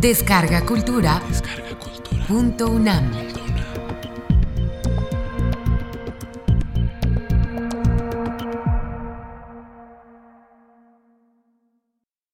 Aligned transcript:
Descarga 0.00 0.64
Cultura. 0.64 1.22
Punto 2.26 2.70
UNAM. 2.70 3.12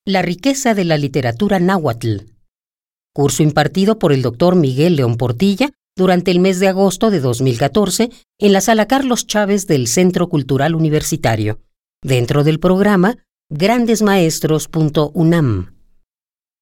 La 0.05 0.23
riqueza 0.23 0.75
de 0.75 0.85
la 0.85 0.97
literatura 0.97 1.59
náhuatl. 1.59 2.19
Curso 3.13 3.43
impartido 3.43 3.99
por 3.99 4.13
el 4.13 4.23
doctor 4.23 4.55
Miguel 4.55 4.95
León 4.95 5.17
Portilla 5.17 5.71
durante 5.97 6.31
el 6.31 6.39
mes 6.39 6.61
de 6.61 6.69
agosto 6.69 7.11
de 7.11 7.19
2014 7.19 8.11
en 8.39 8.53
la 8.53 8.61
sala 8.61 8.87
Carlos 8.87 9.27
Chávez 9.27 9.67
del 9.67 9.89
Centro 9.89 10.29
Cultural 10.29 10.77
Universitario, 10.77 11.59
dentro 12.01 12.45
del 12.45 12.61
programa 12.61 13.17
grandesmaestros.unam. 13.51 15.75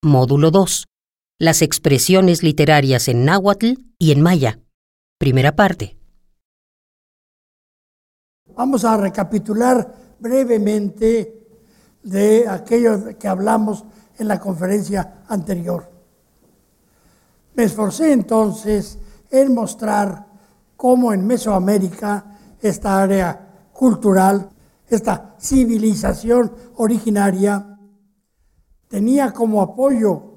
Módulo 0.03 0.51
2. 0.51 0.87
Las 1.45 1.61
expresiones 1.61 2.43
literarias 2.43 3.07
en 3.07 3.27
náhuatl 3.27 3.75
y 3.99 4.13
en 4.13 4.23
maya. 4.23 4.61
Primera 5.19 5.55
parte. 5.55 5.99
Vamos 8.57 8.83
a 8.87 8.97
recapitular 8.97 9.95
brevemente 10.19 11.47
de 12.03 12.49
aquello 12.49 13.19
que 13.19 13.29
hablamos 13.29 13.85
en 14.17 14.29
la 14.29 14.41
conferencia 14.41 15.23
anterior. 15.29 15.93
Me 17.53 17.65
esforcé 17.65 18.15
entonces 18.15 18.99
en 19.31 19.53
mostrar 19.53 20.27
cómo 20.79 21.13
en 21.13 21.27
Mesoamérica 21.27 22.39
esta 22.63 23.03
área 23.03 23.69
cultural, 23.71 24.49
esta 24.89 25.37
civilización 25.39 26.55
originaria, 26.77 27.79
tenía 28.89 29.31
como 29.35 29.61
apoyo 29.61 30.34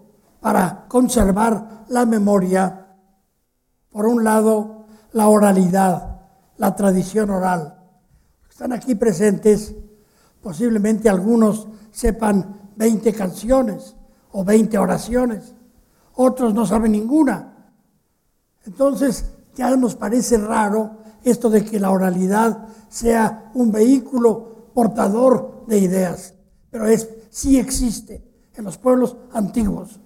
para 0.48 0.86
conservar 0.88 1.84
la 1.90 2.06
memoria, 2.06 2.96
por 3.90 4.06
un 4.06 4.24
lado, 4.24 4.86
la 5.12 5.28
oralidad, 5.28 6.22
la 6.56 6.74
tradición 6.74 7.32
oral. 7.32 7.78
Están 8.50 8.72
aquí 8.72 8.96
presentes 8.96 9.76
Posiblemente 10.42 11.10
algunos 11.10 11.68
sepan 11.92 12.72
20 12.78 13.12
canciones 13.12 13.94
o 14.32 14.46
20 14.46 14.78
oraciones, 14.78 15.54
otros 16.14 16.54
no 16.54 16.66
saben 16.66 16.94
ninguna. 16.94 17.74
Entonces 18.66 19.26
ya 19.54 19.76
nos 19.76 19.96
parece 19.96 20.38
raro 20.38 21.00
esto 21.26 21.50
de 21.50 21.66
que 21.66 21.78
la 21.78 21.92
oralidad 21.92 22.70
sea 22.88 23.52
un 23.54 23.70
vehículo 23.74 24.70
portador 24.74 25.66
de 25.68 25.80
ideas, 25.80 26.36
pero 26.72 26.88
es, 26.88 27.10
sí 27.30 27.60
existe 27.60 28.24
en 28.56 28.64
los 28.64 28.78
pueblos 28.78 29.18
antiguos. 29.34 30.00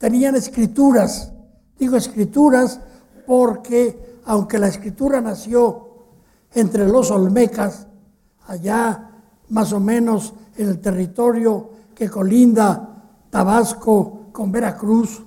Tenían 0.00 0.34
escrituras, 0.34 1.30
digo 1.78 1.94
escrituras 1.98 2.80
porque 3.26 4.22
aunque 4.24 4.58
la 4.58 4.68
escritura 4.68 5.20
nació 5.20 5.88
entre 6.54 6.88
los 6.88 7.10
olmecas, 7.10 7.86
allá 8.46 9.10
más 9.50 9.74
o 9.74 9.78
menos 9.78 10.32
en 10.56 10.70
el 10.70 10.80
territorio 10.80 11.68
que 11.94 12.08
colinda 12.08 13.26
Tabasco 13.28 14.30
con 14.32 14.50
Veracruz. 14.50 15.22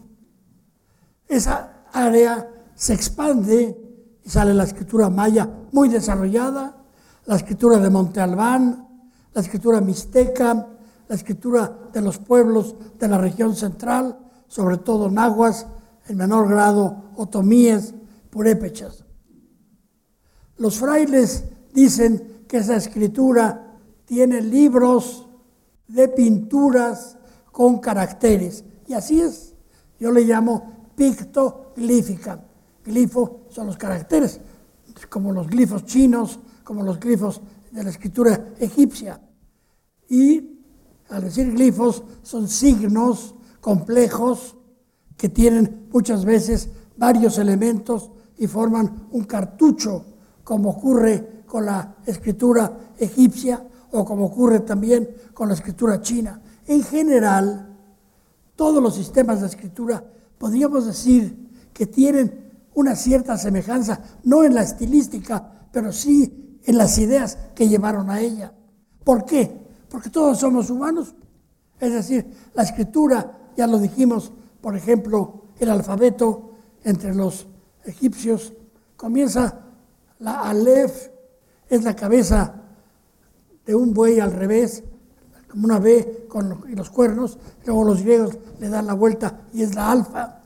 Esa 1.28 1.84
área 1.94 2.50
se 2.74 2.96
expande 2.96 3.80
y 4.24 4.28
sale 4.28 4.56
la 4.56 4.64
escritura 4.64 5.08
maya 5.12 5.48
muy 5.72 5.88
desarrollada, 5.88 6.78
la 7.28 7.36
escritura 7.36 7.78
de 7.78 7.92
Monte 7.92 8.22
Albán, 8.22 8.88
la 9.36 9.42
escritura 9.42 9.82
mixteca, 9.82 10.68
la 11.08 11.16
escritura 11.16 11.78
de 11.94 12.02
los 12.02 12.18
pueblos 12.18 12.76
de 12.98 13.08
la 13.08 13.20
región 13.20 13.56
central, 13.56 14.18
sobre 14.54 14.78
todo 14.78 15.10
nahuas, 15.10 15.66
en 16.08 16.16
menor 16.16 16.48
grado 16.48 17.06
otomíes, 17.16 17.96
purépechas. 18.30 19.04
Los 20.58 20.78
frailes 20.78 21.46
dicen 21.74 22.44
que 22.48 22.58
esa 22.58 22.76
escritura 22.76 23.80
tiene 24.06 24.42
libros 24.42 25.28
de 25.88 26.08
pinturas 26.08 27.18
con 27.52 27.80
caracteres. 27.80 28.64
Y 28.86 28.94
así 28.94 29.22
es. 29.22 29.56
Yo 30.00 30.12
le 30.12 30.22
llamo 30.22 30.92
pictoglífica. 30.96 32.46
Glifo 32.86 33.48
son 33.50 33.66
los 33.66 33.78
caracteres, 33.78 34.40
como 35.10 35.32
los 35.32 35.48
glifos 35.48 35.86
chinos, 35.86 36.40
como 36.64 36.84
los 36.84 37.00
glifos 37.00 37.42
de 37.72 37.84
la 37.84 37.90
escritura 37.90 38.50
egipcia. 38.60 39.20
Y 40.08 40.60
al 41.10 41.24
decir 41.24 41.52
glifos 41.52 42.04
son 42.22 42.48
signos 42.48 43.34
complejos 43.64 44.58
que 45.16 45.30
tienen 45.30 45.88
muchas 45.90 46.26
veces 46.26 46.70
varios 46.98 47.38
elementos 47.38 48.12
y 48.38 48.46
forman 48.46 49.08
un 49.12 49.24
cartucho, 49.24 50.06
como 50.44 50.72
ocurre 50.72 51.44
con 51.46 51.66
la 51.66 51.96
escritura 52.06 52.78
egipcia 52.98 53.66
o 53.92 54.04
como 54.04 54.26
ocurre 54.26 54.60
también 54.60 55.10
con 55.34 55.48
la 55.48 55.54
escritura 55.54 56.02
china. 56.02 56.42
En 56.68 56.84
general, 56.84 57.78
todos 58.58 58.84
los 58.84 58.96
sistemas 58.96 59.40
de 59.40 59.48
escritura 59.48 60.04
podríamos 60.38 60.86
decir 60.86 61.70
que 61.74 61.86
tienen 61.86 62.52
una 62.74 62.98
cierta 62.98 63.38
semejanza, 63.38 64.02
no 64.26 64.44
en 64.44 64.56
la 64.56 64.64
estilística, 64.64 65.70
pero 65.72 65.94
sí 65.94 66.60
en 66.66 66.78
las 66.78 66.98
ideas 66.98 67.38
que 67.56 67.70
llevaron 67.70 68.10
a 68.10 68.20
ella. 68.20 68.52
¿Por 69.06 69.24
qué? 69.24 69.58
Porque 69.88 70.10
todos 70.10 70.38
somos 70.38 70.70
humanos. 70.70 71.16
Es 71.80 71.94
decir, 71.94 72.30
la 72.54 72.64
escritura, 72.64 73.43
ya 73.56 73.68
lo 73.68 73.80
dijimos, 73.80 74.32
por 74.62 74.76
ejemplo, 74.76 75.44
el 75.60 75.70
alfabeto 75.70 76.52
entre 76.84 77.14
los 77.14 77.48
egipcios, 77.86 78.54
comienza 78.98 79.60
la 80.20 80.42
Aleph, 80.42 81.10
es 81.70 81.84
la 81.84 81.96
cabeza 81.96 82.56
de 83.66 83.76
un 83.76 83.94
buey 83.94 84.20
al 84.20 84.32
revés, 84.32 84.84
como 85.50 85.66
una 85.66 85.80
B 85.80 86.26
con 86.28 86.64
los 86.76 86.90
cuernos, 86.90 87.38
luego 87.66 87.84
los 87.84 88.02
griegos 88.02 88.38
le 88.60 88.70
dan 88.70 88.88
la 88.88 88.94
vuelta 88.94 89.42
y 89.54 89.62
es 89.62 89.76
la 89.76 89.92
alfa. 89.92 90.40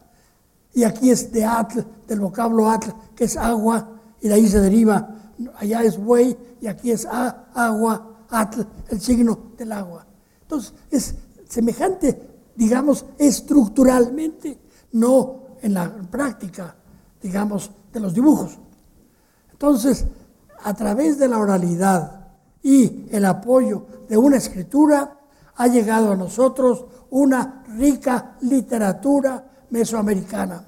Y 0.73 0.83
aquí 0.83 1.09
es 1.09 1.31
de 1.31 1.45
atl, 1.45 1.79
del 2.07 2.19
vocablo 2.19 2.69
atl, 2.69 2.89
que 3.15 3.23
es 3.23 3.37
agua, 3.37 3.89
y 4.21 4.27
de 4.27 4.33
ahí 4.33 4.47
se 4.47 4.59
deriva, 4.59 5.15
allá 5.55 5.83
es 5.83 5.97
buey 5.97 6.37
y 6.61 6.67
aquí 6.67 6.91
es 6.91 7.05
agua, 7.05 8.25
atl, 8.29 8.61
el 8.89 8.99
signo 8.99 9.51
del 9.57 9.71
agua. 9.71 10.05
Entonces, 10.41 10.73
es 10.91 11.15
semejante, 11.47 12.36
digamos, 12.57 13.05
estructuralmente, 13.17 14.59
no 14.93 15.57
en 15.61 15.75
la 15.75 15.95
práctica, 16.09 16.75
digamos, 17.21 17.71
de 17.93 17.99
los 17.99 18.13
dibujos. 18.13 18.57
Entonces, 19.51 20.05
a 20.63 20.73
través 20.73 21.19
de 21.19 21.27
la 21.27 21.37
oralidad, 21.37 22.17
y 22.63 23.07
el 23.11 23.25
apoyo 23.25 23.85
de 24.09 24.17
una 24.17 24.37
escritura, 24.37 25.19
ha 25.55 25.67
llegado 25.67 26.11
a 26.11 26.15
nosotros 26.15 26.85
una 27.11 27.63
rica 27.77 28.35
literatura 28.41 29.51
mesoamericana. 29.69 30.63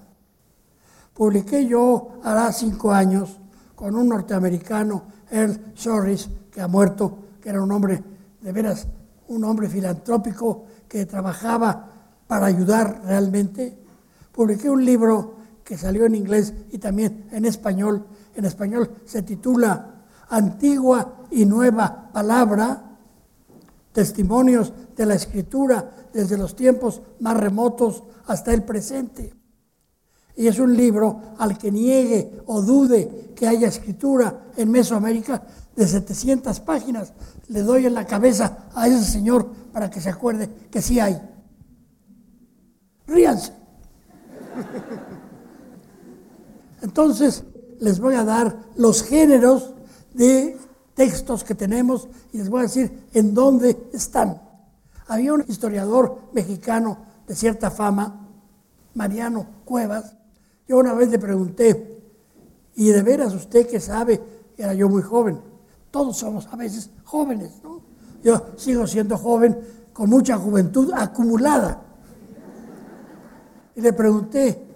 Publiqué 1.13 1.65
yo 1.65 2.19
hará 2.23 2.53
cinco 2.53 2.91
años 2.91 3.37
con 3.75 3.95
un 3.95 4.07
norteamericano, 4.09 5.03
Earl 5.29 5.73
Shorris, 5.75 6.29
que 6.51 6.61
ha 6.61 6.67
muerto, 6.67 7.17
que 7.41 7.49
era 7.49 7.61
un 7.61 7.71
hombre 7.71 8.03
de 8.41 8.51
veras, 8.51 8.87
un 9.29 9.43
hombre 9.43 9.69
filantrópico 9.69 10.65
que 10.87 11.05
trabajaba 11.05 11.87
para 12.27 12.47
ayudar 12.47 13.01
realmente. 13.05 13.77
Publiqué 14.31 14.69
un 14.69 14.83
libro 14.83 15.35
que 15.63 15.77
salió 15.77 16.05
en 16.05 16.15
inglés 16.15 16.53
y 16.71 16.79
también 16.79 17.27
en 17.31 17.45
español. 17.45 18.05
En 18.35 18.45
español 18.45 18.91
se 19.05 19.21
titula 19.21 20.03
Antigua 20.29 21.25
y 21.31 21.45
nueva 21.45 22.11
palabra, 22.11 22.97
testimonios 23.91 24.73
de 24.95 25.05
la 25.05 25.15
escritura 25.15 26.09
desde 26.13 26.37
los 26.37 26.55
tiempos 26.55 27.01
más 27.19 27.37
remotos 27.37 28.03
hasta 28.27 28.53
el 28.53 28.63
presente. 28.63 29.33
Y 30.35 30.47
es 30.47 30.57
un 30.57 30.75
libro 30.75 31.21
al 31.37 31.57
que 31.57 31.71
niegue 31.71 32.41
o 32.45 32.61
dude 32.61 33.33
que 33.35 33.47
haya 33.47 33.67
escritura 33.67 34.51
en 34.55 34.71
Mesoamérica 34.71 35.43
de 35.79 35.87
700 35.87 36.59
páginas. 36.59 37.13
Le 37.47 37.61
doy 37.61 37.85
en 37.85 37.93
la 37.93 38.05
cabeza 38.05 38.65
a 38.75 38.89
ese 38.89 39.05
señor 39.05 39.49
para 39.71 39.89
que 39.89 40.01
se 40.01 40.09
acuerde 40.09 40.49
que 40.69 40.81
sí 40.81 40.99
hay. 40.99 41.21
Ríanse. 43.07 43.53
Entonces, 46.81 47.45
les 47.79 47.97
voy 48.01 48.15
a 48.15 48.25
dar 48.25 48.57
los 48.75 49.03
géneros 49.03 49.73
de 50.13 50.57
textos 50.95 51.45
que 51.45 51.55
tenemos 51.55 52.09
y 52.33 52.39
les 52.39 52.49
voy 52.49 52.59
a 52.59 52.63
decir 52.63 53.07
en 53.13 53.33
dónde 53.33 53.89
están. 53.93 54.41
Había 55.07 55.33
un 55.33 55.45
historiador 55.47 56.23
mexicano 56.33 57.05
de 57.25 57.35
cierta 57.35 57.71
fama, 57.71 58.27
Mariano 58.95 59.45
Cuevas. 59.63 60.13
Yo 60.67 60.77
una 60.77 60.93
vez 60.93 61.09
le 61.09 61.19
pregunté, 61.19 62.03
¿y 62.75 62.89
de 62.89 63.01
veras 63.01 63.33
usted 63.33 63.65
que 63.65 63.79
sabe? 63.79 64.21
Era 64.57 64.73
yo 64.73 64.89
muy 64.89 65.01
joven. 65.01 65.48
Todos 65.91 66.17
somos 66.17 66.47
a 66.51 66.55
veces 66.55 66.89
jóvenes, 67.03 67.61
¿no? 67.63 67.81
Yo 68.23 68.47
sigo 68.57 68.85
siendo 68.85 69.17
joven 69.17 69.57
con 69.93 70.09
mucha 70.09 70.37
juventud 70.37 70.91
acumulada. 70.93 71.81
Y 73.75 73.81
le 73.81 73.93
pregunté, 73.93 74.67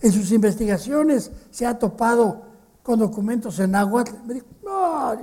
¿en 0.00 0.12
sus 0.12 0.32
investigaciones 0.32 1.30
se 1.50 1.66
ha 1.66 1.78
topado 1.78 2.42
con 2.82 2.98
documentos 2.98 3.58
en 3.58 3.72
náhuatl? 3.72 4.14
Me 4.26 4.34
dijo, 4.34 4.46
no, 4.64 5.16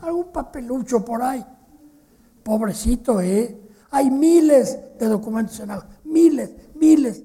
algún 0.00 0.32
papelucho 0.32 1.04
por 1.04 1.22
ahí. 1.22 1.44
Pobrecito, 2.42 3.20
¿eh? 3.20 3.58
Hay 3.90 4.10
miles 4.10 4.78
de 4.98 5.06
documentos 5.06 5.58
en 5.60 5.68
náhuatl, 5.68 5.94
miles, 6.04 6.50
miles. 6.74 7.22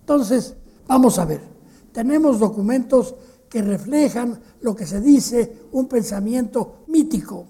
Entonces, 0.00 0.56
vamos 0.86 1.18
a 1.18 1.24
ver, 1.24 1.40
tenemos 1.92 2.38
documentos 2.38 3.14
que 3.50 3.60
reflejan 3.60 4.40
lo 4.62 4.74
que 4.74 4.86
se 4.86 5.00
dice 5.00 5.66
un 5.72 5.88
pensamiento 5.88 6.84
mítico, 6.86 7.46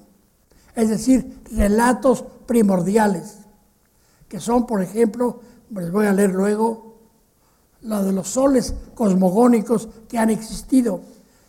es 0.75 0.89
decir, 0.89 1.43
relatos 1.53 2.25
primordiales, 2.47 3.37
que 4.27 4.41
son, 4.41 4.67
por 4.67 4.83
ejemplo, 4.83 5.41
les 5.71 5.93
voy 5.93 6.07
a 6.07 6.13
leer 6.13 6.33
luego, 6.33 6.97
la 7.83 8.03
de 8.03 8.13
los 8.13 8.29
soles 8.29 8.75
cosmogónicos 8.95 9.89
que 10.09 10.19
han 10.19 10.31
existido 10.31 11.01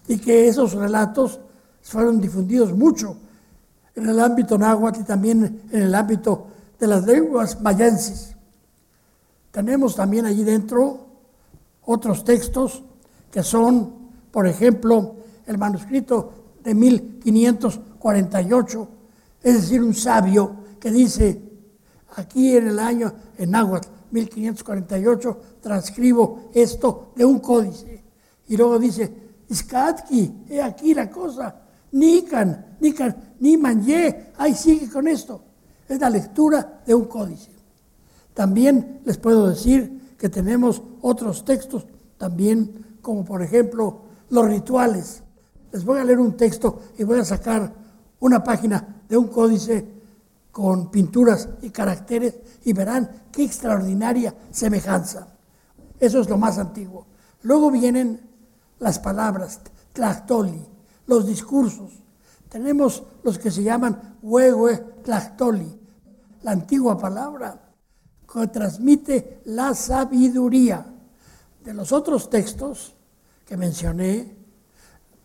y 0.07 0.17
que 0.17 0.47
esos 0.47 0.73
relatos 0.73 1.39
fueron 1.81 2.21
difundidos 2.21 2.73
mucho 2.73 3.17
en 3.95 4.07
el 4.07 4.19
ámbito 4.19 4.57
náhuatl 4.57 5.01
y 5.01 5.03
también 5.03 5.63
en 5.71 5.81
el 5.81 5.95
ámbito 5.95 6.47
de 6.79 6.87
las 6.87 7.05
lenguas 7.05 7.61
mayenses. 7.61 8.35
Tenemos 9.51 9.95
también 9.95 10.25
allí 10.25 10.43
dentro 10.43 11.07
otros 11.83 12.23
textos 12.23 12.83
que 13.31 13.43
son, 13.43 14.00
por 14.31 14.47
ejemplo, 14.47 15.15
el 15.45 15.57
manuscrito 15.57 16.31
de 16.63 16.73
1548, 16.73 18.87
es 19.43 19.55
decir, 19.55 19.83
un 19.83 19.93
sabio 19.93 20.55
que 20.79 20.89
dice, 20.91 21.41
aquí 22.15 22.55
en 22.55 22.69
el 22.69 22.79
año, 22.79 23.13
en 23.37 23.51
náhuatl, 23.51 23.89
1548, 24.11 25.41
transcribo 25.61 26.49
esto 26.53 27.11
de 27.15 27.25
un 27.25 27.39
códice. 27.39 28.03
Y 28.47 28.55
luego 28.57 28.79
dice, 28.79 29.13
Iskatki, 29.49 30.45
he 30.49 30.61
aquí 30.61 30.93
la 30.93 31.09
cosa, 31.09 31.55
Nikan, 31.91 32.77
Nikan, 32.79 33.35
ni 33.39 33.57
Manye, 33.57 34.31
ahí 34.37 34.55
sigue 34.55 34.89
con 34.89 35.07
esto. 35.07 35.43
Es 35.87 35.99
la 35.99 36.09
lectura 36.09 36.81
de 36.85 36.95
un 36.95 37.05
códice. 37.05 37.51
También 38.33 39.01
les 39.03 39.17
puedo 39.17 39.49
decir 39.49 40.15
que 40.17 40.29
tenemos 40.29 40.81
otros 41.01 41.43
textos, 41.43 41.85
también 42.17 42.97
como 43.01 43.25
por 43.25 43.41
ejemplo 43.41 44.10
los 44.31 44.45
rituales. 44.45 45.23
Les 45.71 45.85
voy 45.85 45.99
a 45.99 46.03
leer 46.03 46.19
un 46.19 46.35
texto 46.35 46.81
y 46.97 47.03
voy 47.03 47.19
a 47.19 47.25
sacar 47.25 47.71
una 48.19 48.43
página 48.43 49.03
de 49.07 49.17
un 49.17 49.27
códice 49.27 49.87
con 50.51 50.89
pinturas 50.91 51.47
y 51.61 51.69
caracteres 51.69 52.35
y 52.63 52.73
verán 52.73 53.27
qué 53.31 53.43
extraordinaria 53.43 54.35
semejanza. 54.51 55.27
Eso 55.99 56.19
es 56.19 56.29
lo 56.29 56.37
más 56.37 56.57
antiguo. 56.57 57.05
Luego 57.43 57.71
vienen 57.71 58.19
las 58.79 58.99
palabras, 58.99 59.61
tlactoli, 59.93 60.65
los 61.07 61.25
discursos. 61.25 61.91
Tenemos 62.49 63.03
los 63.23 63.37
que 63.37 63.51
se 63.51 63.63
llaman 63.63 64.17
huehue 64.21 64.77
tlactoli, 65.03 65.79
la 66.43 66.51
antigua 66.51 66.97
palabra 66.97 67.69
que 68.31 68.47
transmite 68.47 69.41
la 69.45 69.73
sabiduría. 69.73 70.85
De 71.63 71.73
los 71.73 71.91
otros 71.91 72.29
textos 72.29 72.95
que 73.51 73.57
mencioné, 73.57 74.33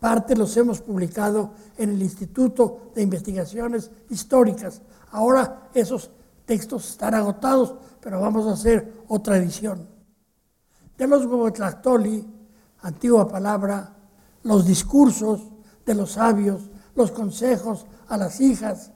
parte 0.01 0.35
los 0.35 0.57
hemos 0.57 0.81
publicado 0.81 1.51
en 1.77 1.91
el 1.91 2.01
Instituto 2.01 2.91
de 2.93 3.01
Investigaciones 3.01 3.89
Históricas. 4.09 4.81
Ahora 5.11 5.69
esos 5.73 6.11
textos 6.43 6.89
están 6.89 7.13
agotados, 7.13 7.75
pero 8.01 8.19
vamos 8.19 8.45
a 8.45 8.51
hacer 8.51 9.05
otra 9.07 9.37
edición. 9.37 9.87
De 10.97 11.07
los 11.07 11.25
Huevotlactoli, 11.25 12.27
antigua 12.81 13.29
palabra, 13.29 13.95
los 14.43 14.65
discursos 14.65 15.47
de 15.85 15.95
los 15.95 16.11
sabios, 16.11 16.69
los 16.95 17.11
consejos 17.11 17.85
a 18.09 18.17
las 18.17 18.41
hijas, 18.41 18.91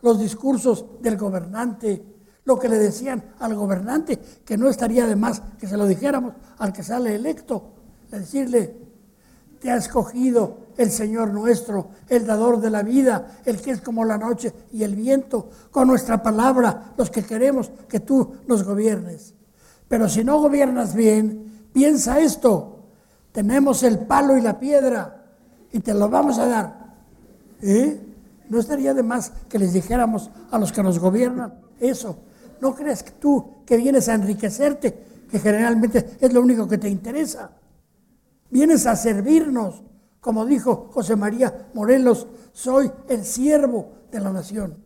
los 0.00 0.20
discursos 0.20 0.84
del 1.00 1.16
gobernante, 1.16 2.06
lo 2.44 2.56
que 2.56 2.68
le 2.68 2.78
decían 2.78 3.34
al 3.40 3.56
gobernante, 3.56 4.20
que 4.44 4.56
no 4.56 4.68
estaría 4.68 5.08
de 5.08 5.16
más 5.16 5.42
que 5.58 5.66
se 5.66 5.76
lo 5.76 5.88
dijéramos 5.88 6.34
al 6.58 6.72
que 6.72 6.84
sale 6.84 7.16
electo, 7.16 7.81
decirle, 8.18 8.76
te 9.60 9.70
ha 9.70 9.76
escogido 9.76 10.58
el 10.76 10.90
Señor 10.90 11.32
nuestro, 11.32 11.90
el 12.08 12.26
dador 12.26 12.60
de 12.60 12.70
la 12.70 12.82
vida, 12.82 13.38
el 13.44 13.60
que 13.60 13.70
es 13.70 13.80
como 13.80 14.04
la 14.04 14.18
noche 14.18 14.52
y 14.72 14.82
el 14.82 14.96
viento, 14.96 15.48
con 15.70 15.88
nuestra 15.88 16.22
palabra, 16.22 16.92
los 16.96 17.10
que 17.10 17.22
queremos 17.22 17.70
que 17.88 18.00
tú 18.00 18.34
nos 18.46 18.64
gobiernes. 18.64 19.34
Pero 19.88 20.08
si 20.08 20.24
no 20.24 20.40
gobiernas 20.40 20.94
bien, 20.94 21.68
piensa 21.72 22.18
esto, 22.18 22.80
tenemos 23.32 23.82
el 23.82 24.00
palo 24.00 24.36
y 24.36 24.40
la 24.40 24.58
piedra 24.58 25.26
y 25.70 25.80
te 25.80 25.94
lo 25.94 26.08
vamos 26.08 26.38
a 26.38 26.46
dar. 26.46 26.82
¿Eh? 27.62 28.00
No 28.48 28.58
estaría 28.58 28.92
de 28.94 29.02
más 29.02 29.32
que 29.48 29.58
les 29.58 29.72
dijéramos 29.72 30.30
a 30.50 30.58
los 30.58 30.72
que 30.72 30.82
nos 30.82 30.98
gobiernan 30.98 31.54
eso. 31.80 32.16
No 32.60 32.74
creas 32.74 33.02
que 33.02 33.12
tú 33.12 33.62
que 33.66 33.76
vienes 33.76 34.08
a 34.08 34.14
enriquecerte, 34.14 34.98
que 35.30 35.38
generalmente 35.38 36.16
es 36.20 36.32
lo 36.32 36.40
único 36.40 36.68
que 36.68 36.78
te 36.78 36.88
interesa. 36.88 37.50
Vienes 38.52 38.84
a 38.84 38.94
servirnos, 38.96 39.82
como 40.20 40.44
dijo 40.44 40.90
José 40.92 41.16
María 41.16 41.70
Morelos, 41.72 42.26
soy 42.52 42.92
el 43.08 43.24
siervo 43.24 43.92
de 44.10 44.20
la 44.20 44.30
nación. 44.30 44.76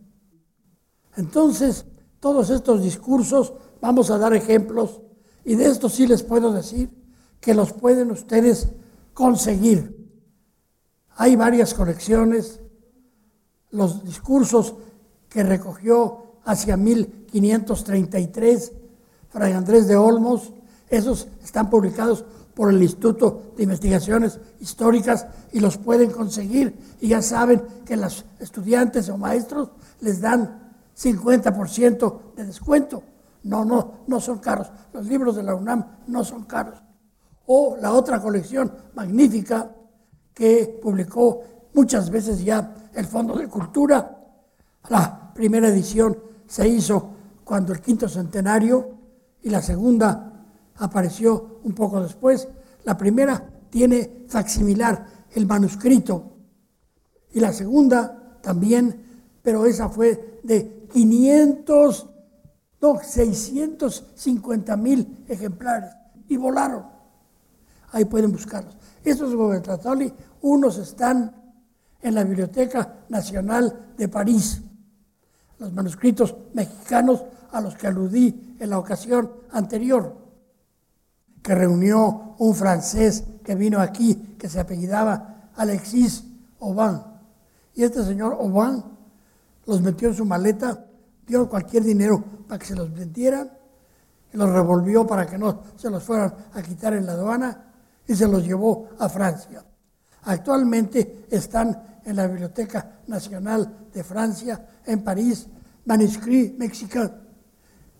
Entonces, 1.16 1.84
todos 2.20 2.50
estos 2.50 2.84
discursos, 2.84 3.54
vamos 3.80 4.12
a 4.12 4.18
dar 4.18 4.34
ejemplos, 4.34 5.02
y 5.44 5.56
de 5.56 5.66
esto 5.66 5.88
sí 5.88 6.06
les 6.06 6.22
puedo 6.22 6.52
decir 6.52 6.90
que 7.40 7.54
los 7.54 7.72
pueden 7.72 8.12
ustedes 8.12 8.68
conseguir. 9.12 9.96
Hay 11.16 11.34
varias 11.34 11.74
colecciones, 11.74 12.60
los 13.72 14.04
discursos 14.04 14.76
que 15.28 15.42
recogió 15.42 16.36
hacia 16.44 16.76
1533 16.76 18.72
Fray 19.28 19.54
Andrés 19.54 19.88
de 19.88 19.96
Olmos, 19.96 20.52
esos 20.88 21.26
están 21.42 21.68
publicados 21.68 22.24
por 22.56 22.72
el 22.72 22.82
Instituto 22.82 23.52
de 23.54 23.64
Investigaciones 23.64 24.40
Históricas 24.60 25.26
y 25.52 25.60
los 25.60 25.76
pueden 25.76 26.10
conseguir. 26.10 26.96
Y 27.02 27.08
ya 27.08 27.20
saben 27.20 27.62
que 27.84 27.98
los 27.98 28.24
estudiantes 28.40 29.10
o 29.10 29.18
maestros 29.18 29.72
les 30.00 30.22
dan 30.22 30.72
50% 30.96 32.34
de 32.34 32.44
descuento. 32.46 33.02
No, 33.42 33.62
no, 33.66 33.98
no 34.06 34.20
son 34.20 34.38
caros. 34.38 34.72
Los 34.94 35.04
libros 35.04 35.36
de 35.36 35.42
la 35.42 35.54
UNAM 35.54 35.84
no 36.06 36.24
son 36.24 36.44
caros. 36.44 36.80
O 37.44 37.76
la 37.78 37.92
otra 37.92 38.22
colección 38.22 38.72
magnífica 38.94 39.70
que 40.32 40.80
publicó 40.82 41.42
muchas 41.74 42.08
veces 42.08 42.42
ya 42.42 42.88
el 42.94 43.04
Fondo 43.04 43.36
de 43.36 43.48
Cultura. 43.48 44.16
La 44.88 45.30
primera 45.34 45.68
edición 45.68 46.16
se 46.46 46.66
hizo 46.66 47.10
cuando 47.44 47.74
el 47.74 47.82
quinto 47.82 48.08
centenario 48.08 48.96
y 49.42 49.50
la 49.50 49.60
segunda 49.60 50.35
apareció 50.78 51.60
un 51.64 51.74
poco 51.74 52.02
después. 52.02 52.48
La 52.84 52.96
primera 52.96 53.50
tiene 53.70 54.24
facsimilar 54.28 55.06
el 55.32 55.46
manuscrito 55.46 56.36
y 57.32 57.40
la 57.40 57.52
segunda 57.52 58.38
también, 58.42 59.02
pero 59.42 59.66
esa 59.66 59.88
fue 59.88 60.40
de 60.42 60.86
500, 60.92 62.08
no, 62.80 62.98
650 63.02 64.76
mil 64.76 65.24
ejemplares 65.28 65.90
y 66.28 66.36
volaron. 66.36 66.86
Ahí 67.92 68.04
pueden 68.04 68.32
buscarlos. 68.32 68.76
Estos 69.04 69.34
gobernatoli, 69.34 70.12
unos 70.42 70.78
están 70.78 71.34
en 72.00 72.14
la 72.14 72.24
Biblioteca 72.24 73.04
Nacional 73.08 73.92
de 73.96 74.08
París. 74.08 74.62
Los 75.58 75.72
manuscritos 75.72 76.34
mexicanos 76.54 77.24
a 77.52 77.60
los 77.60 77.76
que 77.76 77.86
aludí 77.86 78.56
en 78.58 78.70
la 78.70 78.78
ocasión 78.78 79.30
anterior 79.50 80.25
que 81.46 81.54
reunió 81.54 82.34
un 82.38 82.56
francés 82.56 83.22
que 83.44 83.54
vino 83.54 83.78
aquí, 83.78 84.34
que 84.36 84.48
se 84.48 84.58
apellidaba 84.58 85.50
Alexis 85.54 86.24
Aubin. 86.60 87.00
Y 87.72 87.84
este 87.84 88.02
señor 88.02 88.32
Aubin 88.32 88.82
los 89.64 89.80
metió 89.80 90.08
en 90.08 90.16
su 90.16 90.24
maleta, 90.24 90.86
dio 91.24 91.48
cualquier 91.48 91.84
dinero 91.84 92.20
para 92.48 92.58
que 92.58 92.66
se 92.66 92.74
los 92.74 92.92
vendieran, 92.92 93.48
y 94.34 94.36
los 94.36 94.50
revolvió 94.50 95.06
para 95.06 95.24
que 95.24 95.38
no 95.38 95.62
se 95.76 95.88
los 95.88 96.02
fueran 96.02 96.34
a 96.52 96.60
quitar 96.62 96.94
en 96.94 97.06
la 97.06 97.12
aduana, 97.12 97.64
y 98.08 98.16
se 98.16 98.26
los 98.26 98.44
llevó 98.44 98.88
a 98.98 99.08
Francia. 99.08 99.64
Actualmente 100.24 101.26
están 101.30 102.00
en 102.04 102.16
la 102.16 102.26
Biblioteca 102.26 103.02
Nacional 103.06 103.86
de 103.94 104.02
Francia, 104.02 104.66
en 104.84 105.04
París, 105.04 105.46
manuscrits 105.84 106.58
mexicanos. 106.58 107.12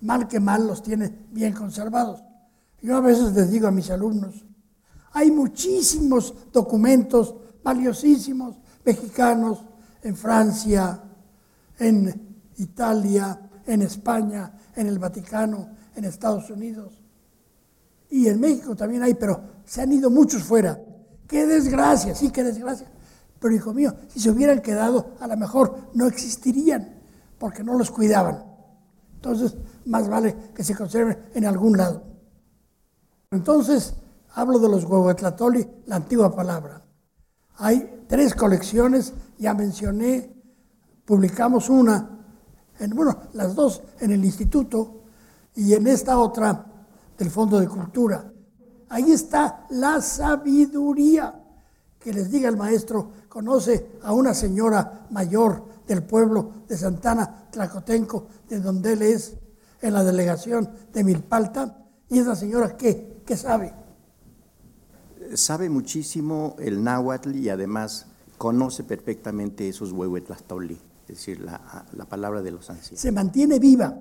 Mal 0.00 0.26
que 0.26 0.40
mal 0.40 0.66
los 0.66 0.82
tiene 0.82 1.26
bien 1.30 1.52
conservados. 1.52 2.24
Yo 2.83 2.97
a 2.97 3.00
veces 3.00 3.33
les 3.35 3.50
digo 3.50 3.66
a 3.66 3.71
mis 3.71 3.90
alumnos, 3.90 4.45
hay 5.12 5.30
muchísimos 5.30 6.35
documentos 6.52 7.35
valiosísimos 7.62 8.56
mexicanos 8.85 9.64
en 10.02 10.16
Francia, 10.16 11.02
en 11.78 12.38
Italia, 12.59 13.40
en 13.66 13.83
España, 13.83 14.52
en 14.75 14.87
el 14.87 14.99
Vaticano, 14.99 15.71
en 15.97 16.04
Estados 16.04 16.50
Unidos. 16.50 17.02
Y 18.11 18.28
en 18.28 18.38
México 18.38 18.76
también 18.76 19.02
hay, 19.02 19.14
pero 19.14 19.40
se 19.64 19.83
han 19.83 19.92
ido 19.92 20.11
muchos 20.11 20.45
fuera. 20.45 20.78
Qué 21.26 21.47
desgracia, 21.47 22.14
sí, 22.14 22.30
qué 22.30 22.45
desgracia. 22.45 22.87
Pero 23.40 23.54
hijo 23.54 23.75
mío, 23.75 23.95
si 24.09 24.21
se 24.21 24.30
hubieran 24.30 24.61
quedado, 24.61 25.14
a 25.18 25.26
lo 25.26 25.37
mejor 25.37 25.90
no 25.95 26.06
existirían, 26.06 27.00
porque 27.38 27.64
no 27.64 27.76
los 27.76 27.90
cuidaban. 27.90 28.45
Entonces, 29.16 29.56
más 29.87 30.09
vale 30.09 30.37
que 30.54 30.62
se 30.62 30.75
conserven 30.75 31.18
en 31.35 31.47
algún 31.47 31.76
lado. 31.76 32.04
Entonces, 33.30 33.95
hablo 34.35 34.59
de 34.59 34.68
los 34.68 34.85
huehuetlatoli, 34.85 35.68
la 35.87 35.97
antigua 35.97 36.35
palabra. 36.35 36.83
Hay 37.56 38.04
tres 38.06 38.35
colecciones, 38.35 39.14
ya 39.38 39.54
mencioné, 39.54 40.33
publicamos 41.04 41.68
una, 41.68 42.25
en, 42.78 42.90
bueno, 42.90 43.18
las 43.33 43.54
dos 43.54 43.83
en 44.00 44.12
el 44.12 44.25
instituto 44.25 45.02
y 45.54 45.73
en 45.73 45.87
esta 45.87 46.18
otra 46.18 46.66
del 47.18 47.30
Fondo 47.30 47.59
de 47.59 47.68
Cultura. 47.68 48.33
Ahí 48.88 49.11
está 49.11 49.66
la 49.71 50.00
sabiduría 50.00 51.42
que 51.99 52.12
les 52.12 52.30
diga 52.30 52.49
el 52.49 52.56
maestro, 52.56 53.11
conoce 53.28 53.99
a 54.02 54.12
una 54.12 54.35
señora 54.35 55.06
mayor 55.11 55.64
del 55.88 56.04
pueblo 56.04 56.52
de 56.68 56.76
Santana, 56.76 57.49
Tlacotenco, 57.50 58.28
de 58.49 58.61
donde 58.61 58.92
él 58.92 59.02
es, 59.02 59.37
en 59.80 59.92
la 59.92 60.04
delegación 60.04 60.71
de 60.92 61.02
Milpalta, 61.02 61.85
y 62.08 62.18
esa 62.18 62.36
señora, 62.36 62.76
¿qué? 62.76 63.22
¿Qué 63.26 63.36
sabe? 63.36 63.72
Sabe 65.34 65.68
muchísimo 65.68 66.54
el 66.58 66.82
náhuatl 66.82 67.34
y 67.34 67.48
además 67.48 68.06
conoce 68.38 68.84
perfectamente 68.84 69.68
esos 69.68 69.92
huehuetlastoli, 69.92 70.78
es 71.02 71.08
decir, 71.08 71.40
la, 71.40 71.86
la 71.92 72.04
palabra 72.04 72.42
de 72.42 72.52
los 72.52 72.70
ancianos. 72.70 73.00
Se 73.00 73.12
mantiene 73.12 73.58
viva. 73.58 73.98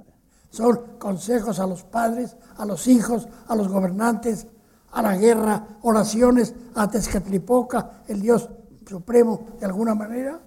Son 0.50 0.98
consejos 1.00 1.60
a 1.60 1.68
los 1.68 1.84
padres, 1.84 2.38
a 2.58 2.66
los 2.66 2.88
hijos, 2.88 3.28
a 3.48 3.56
los 3.56 3.68
gobernantes, 3.68 4.48
a 4.92 5.02
la 5.02 5.18
guerra, 5.18 5.80
oraciones 5.82 6.54
a 6.76 6.90
Tezcatlipoca, 6.90 8.04
el 8.08 8.22
Dios 8.22 8.50
supremo 8.88 9.48
de 9.60 9.66
alguna 9.66 9.96
manera. 9.96 10.42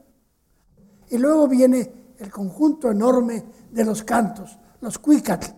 Y 1.10 1.18
luego 1.18 1.48
viene 1.48 2.14
el 2.18 2.30
conjunto 2.30 2.90
enorme 2.90 3.44
de 3.70 3.84
los 3.84 4.02
cantos, 4.02 4.58
los 4.80 4.98
cuicatl. 4.98 5.50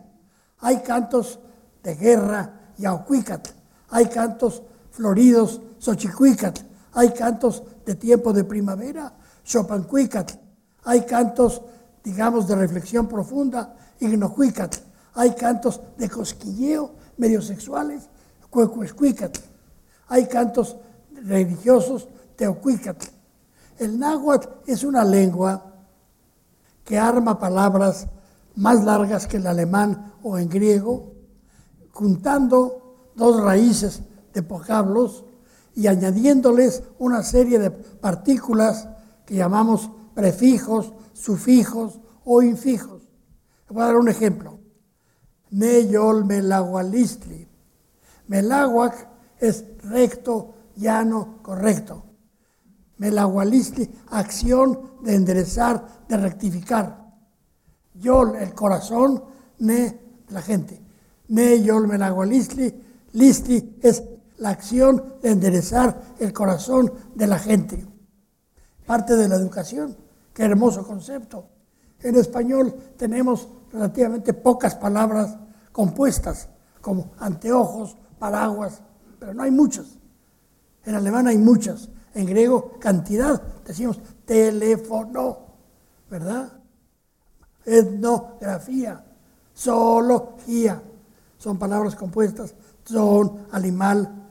Hay 0.59 0.79
cantos 0.79 1.39
de 1.83 1.95
guerra 1.95 2.73
y 2.79 2.87
aucuicatl. 2.87 3.51
Hay 3.91 4.07
cantos 4.07 4.63
floridos, 4.91 5.61
xochicuicatl. 5.79 6.63
Hay 6.93 7.11
cantos 7.11 7.63
de 7.87 7.95
tiempo 7.95 8.33
de 8.33 8.45
primavera, 8.45 9.13
chopancuicatl. 9.45 10.35
Hay 10.85 11.03
cantos, 11.03 11.63
digamos, 12.03 12.49
de 12.49 12.57
reflexión 12.57 13.07
profunda, 13.07 13.77
ignocuicatl. 14.01 14.79
Hay 15.15 15.35
cantos 15.35 15.81
de 15.97 16.09
cosquilleo, 16.09 16.95
medio 17.17 17.43
sexuales, 17.43 18.09
cuecuescuicatl. 18.49 19.41
Hay 20.09 20.27
cantos 20.27 20.77
religiosos, 21.25 22.09
teocuicatl. 22.37 23.07
El 23.79 23.99
náhuatl 23.99 24.49
es 24.67 24.85
una 24.85 25.05
lengua 25.05 25.65
que 26.85 26.99
arma 26.99 27.39
palabras 27.39 28.07
más 28.57 28.85
largas 28.85 29.27
que 29.27 29.37
el 29.37 29.47
alemán 29.47 30.15
o 30.23 30.39
en 30.39 30.49
griego, 30.49 31.10
juntando 31.93 33.11
dos 33.15 33.41
raíces 33.43 34.03
de 34.33 34.41
vocablos 34.41 35.25
y 35.75 35.87
añadiéndoles 35.87 36.83
una 36.99 37.23
serie 37.23 37.59
de 37.59 37.71
partículas 37.71 38.89
que 39.27 39.35
llamamos 39.35 39.91
prefijos, 40.15 40.93
sufijos 41.13 42.01
o 42.25 42.43
infijos. 42.43 43.03
Voy 43.69 43.83
a 43.83 43.87
dar 43.87 43.97
un 43.97 44.09
ejemplo. 44.09 44.59
Neyol 45.51 46.25
melagualistli. 46.25 47.49
Melaguac 48.27 49.09
es 49.39 49.65
recto, 49.83 50.55
llano, 50.77 51.39
correcto. 51.43 52.05
Melagualistli, 52.99 53.91
acción 54.11 54.99
de 55.03 55.15
enderezar, 55.15 56.05
de 56.09 56.17
rectificar. 56.17 57.15
Yol, 57.95 58.37
el 58.37 58.55
corazón, 58.55 59.25
ne, 59.59 59.99
la 60.29 60.43
gente. 60.43 60.81
Ne 61.31 61.63
yol 61.63 61.89
listi 63.13 63.79
es 63.83 64.03
la 64.39 64.51
acción 64.51 65.17
de 65.23 65.31
enderezar 65.31 66.01
el 66.19 66.33
corazón 66.33 66.93
de 67.15 67.27
la 67.27 67.39
gente. 67.39 67.87
Parte 68.85 69.15
de 69.15 69.29
la 69.29 69.37
educación. 69.37 69.97
Qué 70.35 70.43
hermoso 70.43 70.85
concepto. 70.85 71.47
En 72.03 72.17
español 72.17 72.75
tenemos 72.97 73.49
relativamente 73.73 74.35
pocas 74.35 74.75
palabras 74.75 75.37
compuestas, 75.71 76.49
como 76.81 77.13
anteojos, 77.19 77.97
paraguas, 78.19 78.83
pero 79.19 79.33
no 79.33 79.43
hay 79.43 79.51
muchas. 79.53 79.87
En 80.85 80.95
alemán 80.97 81.29
hay 81.29 81.39
muchas. 81.39 81.91
En 82.15 82.27
griego, 82.27 82.73
cantidad. 82.81 83.41
Decimos 83.65 84.01
teléfono, 84.25 85.39
¿verdad? 86.11 86.51
Etnografía, 87.65 89.05
zoología. 89.55 90.83
Son 91.41 91.59
palabras 91.59 91.97
compuestas. 91.97 92.55
Son, 92.85 93.47
animal, 93.51 94.27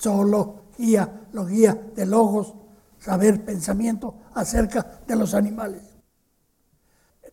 zoología, 0.00 1.28
logía 1.32 1.78
de 1.94 2.06
logos, 2.06 2.54
saber, 2.98 3.44
pensamiento 3.44 4.14
acerca 4.34 5.00
de 5.06 5.16
los 5.16 5.34
animales. 5.34 5.82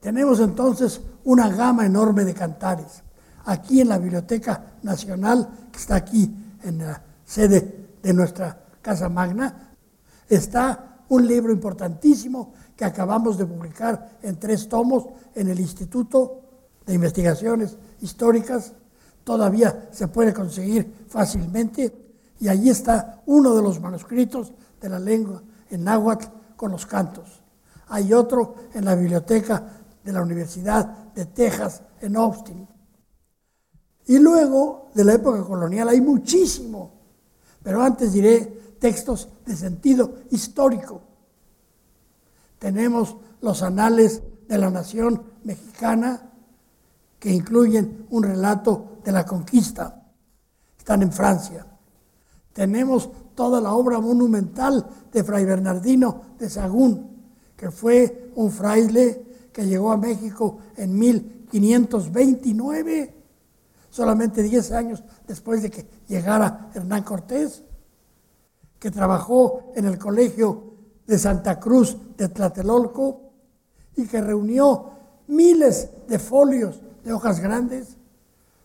Tenemos 0.01 0.42
entonces 0.42 1.00
una 1.24 1.48
gama 1.50 1.86
enorme 1.86 2.25
de 2.25 2.34
cantares. 2.34 3.01
Aquí 3.46 3.80
en 3.80 3.88
la 3.88 3.98
Biblioteca 3.98 4.74
Nacional, 4.84 5.70
que 5.72 5.80
está 5.80 5.96
aquí 5.96 6.36
en 6.62 6.80
la 6.80 7.01
sede 7.24 7.88
de 8.03 8.13
nuestra 8.13 8.65
Casa 8.82 9.08
Magna, 9.08 9.75
está 10.27 11.06
un 11.08 11.25
libro 11.25 11.53
importantísimo 11.53 12.53
que 12.75 12.84
acabamos 12.84 13.38
de 13.38 13.46
publicar 13.46 14.18
en 14.22 14.38
tres 14.38 14.68
tomos 14.68 15.06
en 15.34 15.48
el 15.48 15.62
Instituto 15.62 16.42
de 16.86 16.96
Investigaciones 16.96 17.77
Históricas. 18.01 18.74
Todavía 19.24 19.89
se 19.92 20.08
puede 20.08 20.34
conseguir 20.34 21.06
fácilmente 21.08 21.94
y 22.39 22.48
allí 22.48 22.70
está 22.70 23.22
uno 23.25 23.56
de 23.56 23.62
los 23.62 23.80
manuscritos 23.80 24.51
de 24.82 24.89
la 24.89 25.00
lengua 25.00 25.42
en 25.70 25.84
náhuatl 25.84 26.27
con 26.56 26.72
los 26.72 26.86
cantos. 26.86 27.42
Hay 27.88 28.13
otro 28.13 28.56
en 28.74 28.86
la 28.86 28.96
biblioteca 28.96 29.63
de 30.03 30.12
la 30.12 30.22
Universidad 30.22 31.13
de 31.13 31.25
Texas 31.27 31.82
en 32.01 32.18
Austin. 32.18 32.68
Y 34.06 34.20
luego, 34.20 34.89
de 34.94 35.06
la 35.06 35.13
época 35.13 35.44
colonial, 35.44 35.88
hay 35.88 36.01
muchísimo, 36.01 36.92
pero 37.62 37.82
antes 37.82 38.12
diré 38.12 38.75
textos 38.80 39.30
de 39.46 39.56
sentido 39.56 40.15
histórico. 40.32 41.01
Tenemos 42.60 43.15
los 43.42 43.63
anales 43.63 44.22
de 44.48 44.58
la 44.58 44.70
nación 44.70 45.24
mexicana, 45.44 46.30
que 47.20 47.32
incluyen 47.32 48.06
un 48.10 48.24
relato 48.24 48.93
de 49.04 49.12
la 49.12 49.26
conquista. 49.26 50.02
Están 50.78 51.02
en 51.02 51.12
Francia. 51.12 51.66
Tenemos 52.54 53.10
toda 53.36 53.60
la 53.60 53.74
obra 53.74 54.00
monumental 54.00 54.88
de 55.12 55.24
Fray 55.24 55.46
Bernardino 55.46 56.22
de 56.38 56.48
Sagún, 56.50 57.24
que 57.56 57.72
fue 57.72 58.32
un 58.36 58.52
fraile 58.52 59.50
que 59.52 59.66
llegó 59.66 59.92
a 59.92 59.98
México 59.98 60.60
en 60.76 60.98
1529, 60.98 63.14
solamente 63.90 64.44
10 64.44 64.72
años 64.72 65.04
después 65.28 65.62
de 65.62 65.70
que 65.70 65.86
llegara 66.08 66.70
Hernán 66.74 67.04
Cortés, 67.04 67.64
que 68.80 68.92
trabajó 68.92 69.72
en 69.76 69.86
el 69.86 69.98
colegio 69.98 70.74
de 71.08 71.18
Santa 71.18 71.60
Cruz 71.60 71.98
de 72.18 72.30
Tlatelolco 72.30 73.22
y 73.96 74.08
que 74.08 74.22
reunió 74.22 74.92
miles 75.28 75.90
de 76.08 76.20
folios 76.20 76.82
de 77.04 77.14
hojas 77.14 77.40
grandes 77.40 77.98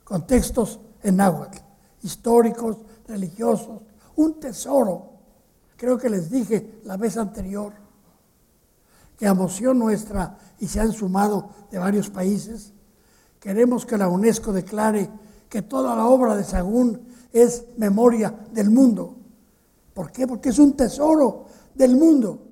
con 0.09 0.27
textos 0.27 0.81
en 1.03 1.17
náhuatl, 1.17 1.59
históricos, 2.03 2.79
religiosos, 3.07 3.83
un 4.17 4.41
tesoro. 4.41 5.11
Creo 5.77 5.99
que 5.99 6.09
les 6.09 6.31
dije 6.31 6.81
la 6.85 6.97
vez 6.97 7.19
anterior 7.19 7.75
que 9.19 9.27
a 9.27 9.35
moción 9.35 9.79
nuestra 9.79 10.39
y 10.61 10.67
se 10.67 10.81
han 10.81 10.93
sumado 10.93 11.51
de 11.71 11.79
varios 11.79 12.09
países, 12.09 12.73
queremos 13.39 13.85
que 13.85 13.99
la 13.99 14.09
UNESCO 14.09 14.51
declare 14.51 15.11
que 15.47 15.61
toda 15.61 15.95
la 15.95 16.07
obra 16.07 16.37
de 16.37 16.45
Sagún 16.45 17.07
es 17.31 17.67
memoria 17.77 18.35
del 18.51 18.71
mundo. 18.71 19.15
¿Por 19.93 20.11
qué? 20.11 20.27
Porque 20.27 20.49
es 20.49 20.59
un 20.59 20.75
tesoro 20.75 21.45
del 21.75 21.97
mundo. 21.97 22.49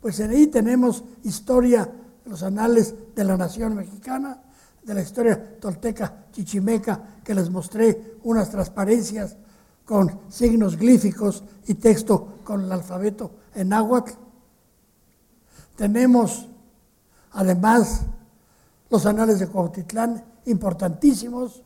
Pues 0.00 0.20
en 0.20 0.30
ahí 0.30 0.46
tenemos 0.46 1.04
historia, 1.22 1.92
los 2.24 2.42
anales 2.42 2.94
de 3.14 3.24
la 3.24 3.36
nación 3.36 3.74
mexicana, 3.74 4.40
de 4.84 4.94
la 4.94 5.02
historia 5.02 5.58
tolteca 5.58 6.26
chichimeca, 6.32 7.20
que 7.24 7.34
les 7.34 7.50
mostré 7.50 8.18
unas 8.24 8.50
transparencias 8.50 9.36
con 9.84 10.20
signos 10.28 10.76
glíficos 10.76 11.44
y 11.66 11.74
texto 11.74 12.38
con 12.44 12.64
el 12.64 12.72
alfabeto 12.72 13.30
en 13.54 13.70
náhuatl. 13.70 14.12
Tenemos 15.76 16.48
además 17.32 18.02
los 18.90 19.06
anales 19.06 19.40
de 19.40 19.48
Cuautitlán, 19.48 20.24
importantísimos, 20.46 21.62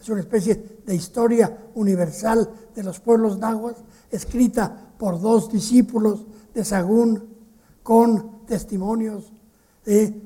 Es 0.00 0.08
una 0.08 0.20
especie 0.20 0.80
de 0.86 0.94
historia 0.94 1.70
universal 1.74 2.50
de 2.74 2.82
los 2.82 3.00
pueblos 3.00 3.38
náhuatl, 3.38 3.82
escrita 4.10 4.94
por 4.96 5.20
dos 5.20 5.52
discípulos 5.52 6.24
de 6.54 6.64
Sagún, 6.64 7.36
con 7.82 8.46
testimonios 8.46 9.30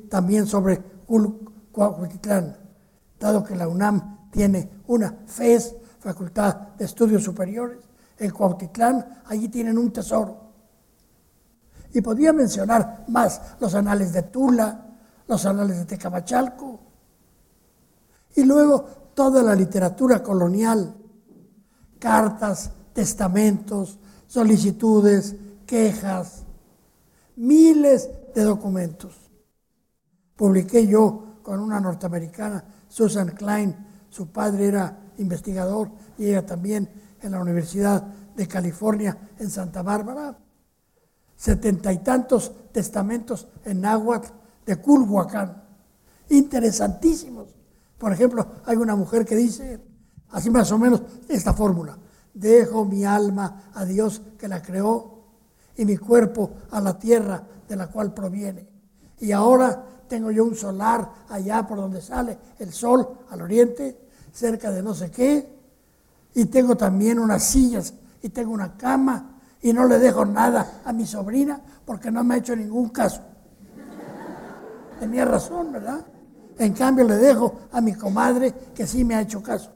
también 0.09 0.47
sobre 0.47 0.81
Cuautitlán, 1.75 2.57
dado 3.19 3.43
que 3.43 3.57
la 3.57 3.67
UNAM 3.67 4.31
tiene 4.31 4.83
una 4.87 5.13
FES, 5.27 5.75
Facultad 5.99 6.55
de 6.79 6.85
Estudios 6.85 7.25
Superiores, 7.25 7.81
en 8.17 8.31
Cuautitlán, 8.31 9.23
allí 9.27 9.49
tienen 9.49 9.77
un 9.77 9.93
tesoro. 9.93 10.37
Y 11.93 12.01
podría 12.01 12.33
mencionar 12.33 13.05
más 13.09 13.57
los 13.59 13.75
anales 13.75 14.13
de 14.13 14.23
Tula, 14.23 14.87
los 15.27 15.45
anales 15.47 15.79
de 15.79 15.85
Tecamachalco, 15.85 16.81
y 18.37 18.45
luego 18.45 18.85
toda 19.15 19.43
la 19.43 19.55
literatura 19.55 20.23
colonial, 20.23 20.95
cartas, 21.99 22.71
testamentos, 22.93 23.99
solicitudes, 24.29 25.35
quejas, 25.67 26.45
miles 27.37 28.11
de 28.35 28.43
documentos. 28.43 29.15
Publiqué 30.37 30.87
yo 30.87 31.34
con 31.45 31.61
una 31.61 31.79
norteamericana, 31.79 32.65
Susan 32.89 33.29
Klein, 33.29 33.77
su 34.09 34.29
padre 34.29 34.67
era 34.67 35.13
investigador 35.19 35.91
y 36.17 36.29
ella 36.29 36.47
también 36.47 36.89
en 37.21 37.33
la 37.33 37.41
Universidad 37.41 38.03
de 38.35 38.49
California 38.49 39.17
en 39.39 39.51
Santa 39.51 39.83
Bárbara, 39.83 40.39
setenta 41.37 41.93
y 41.93 41.99
tantos 41.99 42.51
testamentos 42.73 43.47
en 43.65 43.83
náhuatl 43.83 44.29
de 44.65 44.77
Culhuacán, 44.77 45.63
interesantísimos. 46.31 47.55
Por 47.99 48.13
ejemplo, 48.13 48.47
hay 48.65 48.77
una 48.79 48.97
mujer 48.97 49.27
que 49.27 49.37
dice, 49.37 49.85
así 50.31 50.49
más 50.49 50.73
o 50.73 50.79
menos, 50.79 51.03
esta 51.29 51.53
fórmula, 51.53 51.99
dejo 52.33 52.87
mi 52.87 53.05
alma 53.05 53.71
a 53.75 53.85
Dios 53.85 54.23
que 54.39 54.49
la 54.49 54.63
creó 54.63 55.27
y 55.77 55.85
mi 55.85 55.99
cuerpo 55.99 56.53
a 56.71 56.81
la 56.81 56.99
tierra 56.99 57.47
de 57.69 57.77
la 57.77 57.89
cual 57.89 58.15
proviene. 58.15 58.67
Y 59.19 59.33
ahora 59.33 60.04
tengo 60.15 60.31
yo 60.31 60.45
un 60.45 60.55
solar 60.55 61.11
allá 61.29 61.67
por 61.67 61.77
donde 61.77 62.01
sale 62.01 62.39
el 62.61 62.73
sol 62.73 63.19
al 63.31 63.43
oriente, 63.43 63.99
cerca 64.33 64.71
de 64.71 64.81
no 64.81 64.95
sé 64.95 65.11
qué, 65.11 65.45
y 66.35 66.45
tengo 66.45 66.77
también 66.77 67.19
unas 67.19 67.43
sillas 67.43 67.95
y 68.23 68.29
tengo 68.29 68.53
una 68.53 68.77
cama 68.77 69.41
y 69.61 69.73
no 69.73 69.89
le 69.89 69.99
dejo 69.99 70.25
nada 70.25 70.83
a 70.85 70.93
mi 70.93 71.05
sobrina 71.05 71.61
porque 71.85 72.13
no 72.13 72.23
me 72.23 72.35
ha 72.35 72.39
hecho 72.39 72.55
ningún 72.55 72.91
caso. 72.91 73.23
Tenía 75.01 75.25
razón, 75.25 75.73
¿verdad? 75.73 76.07
En 76.59 76.75
cambio 76.75 77.05
le 77.05 77.17
dejo 77.17 77.63
a 77.73 77.81
mi 77.81 77.95
comadre 77.95 78.55
que 78.73 78.87
sí 78.87 79.03
me 79.03 79.17
ha 79.17 79.21
hecho 79.21 79.43
caso. 79.43 79.73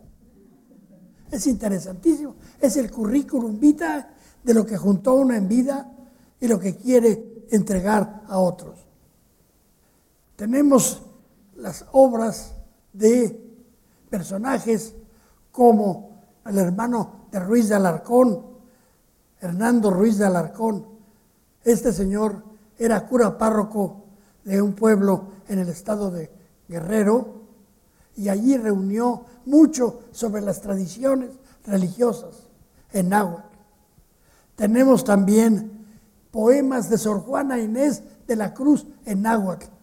Es 1.32 1.48
interesantísimo. 1.48 2.36
Es 2.60 2.76
el 2.76 2.92
currículum 2.92 3.58
vitae 3.58 4.06
de 4.44 4.54
lo 4.54 4.64
que 4.64 4.76
juntó 4.76 5.14
uno 5.14 5.34
en 5.34 5.48
vida 5.48 5.90
y 6.38 6.46
lo 6.46 6.60
que 6.60 6.76
quiere 6.76 7.44
entregar 7.50 8.22
a 8.28 8.38
otros. 8.38 8.87
Tenemos 10.38 11.02
las 11.56 11.84
obras 11.90 12.54
de 12.92 13.44
personajes 14.08 14.94
como 15.50 16.22
el 16.46 16.58
hermano 16.58 17.26
de 17.32 17.40
Ruiz 17.40 17.68
de 17.68 17.74
Alarcón, 17.74 18.46
Hernando 19.40 19.90
Ruiz 19.90 20.16
de 20.16 20.26
Alarcón. 20.26 20.86
Este 21.64 21.92
señor 21.92 22.44
era 22.78 23.04
cura 23.08 23.36
párroco 23.36 24.04
de 24.44 24.62
un 24.62 24.74
pueblo 24.74 25.24
en 25.48 25.58
el 25.58 25.70
estado 25.70 26.12
de 26.12 26.30
Guerrero 26.68 27.42
y 28.14 28.28
allí 28.28 28.56
reunió 28.56 29.24
mucho 29.44 30.04
sobre 30.12 30.40
las 30.40 30.60
tradiciones 30.60 31.30
religiosas 31.66 32.48
en 32.92 33.08
náhuatl. 33.08 33.42
Tenemos 34.54 35.02
también 35.02 35.84
poemas 36.30 36.88
de 36.90 36.96
Sor 36.96 37.22
Juana 37.22 37.58
Inés 37.58 38.04
de 38.28 38.36
la 38.36 38.54
Cruz 38.54 38.86
en 39.04 39.22
náhuatl. 39.22 39.77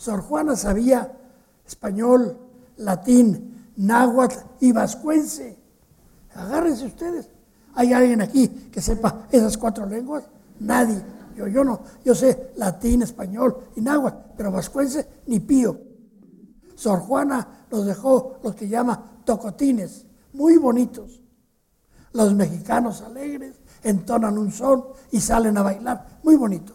Sor 0.00 0.22
Juana 0.22 0.56
sabía 0.56 1.12
español, 1.66 2.34
latín, 2.78 3.70
náhuatl 3.76 4.38
y 4.60 4.72
vascuense. 4.72 5.58
Agárrense 6.34 6.86
ustedes. 6.86 7.28
¿Hay 7.74 7.92
alguien 7.92 8.22
aquí 8.22 8.48
que 8.48 8.80
sepa 8.80 9.26
esas 9.30 9.58
cuatro 9.58 9.84
lenguas? 9.84 10.24
Nadie. 10.60 11.02
Yo, 11.36 11.48
yo 11.48 11.64
no. 11.64 11.80
Yo 12.02 12.14
sé 12.14 12.52
latín, 12.56 13.02
español 13.02 13.58
y 13.76 13.82
náhuatl, 13.82 14.32
pero 14.38 14.50
vascuense 14.50 15.06
ni 15.26 15.38
pío. 15.38 15.78
Sor 16.76 17.00
Juana 17.00 17.66
nos 17.70 17.84
dejó 17.84 18.38
los 18.42 18.54
que 18.54 18.70
llama 18.70 19.20
tocotines, 19.26 20.06
muy 20.32 20.56
bonitos. 20.56 21.20
Los 22.14 22.32
mexicanos 22.32 23.02
alegres 23.02 23.56
entonan 23.82 24.38
un 24.38 24.50
son 24.50 24.82
y 25.10 25.20
salen 25.20 25.58
a 25.58 25.62
bailar, 25.62 26.20
muy 26.22 26.36
bonito. 26.36 26.72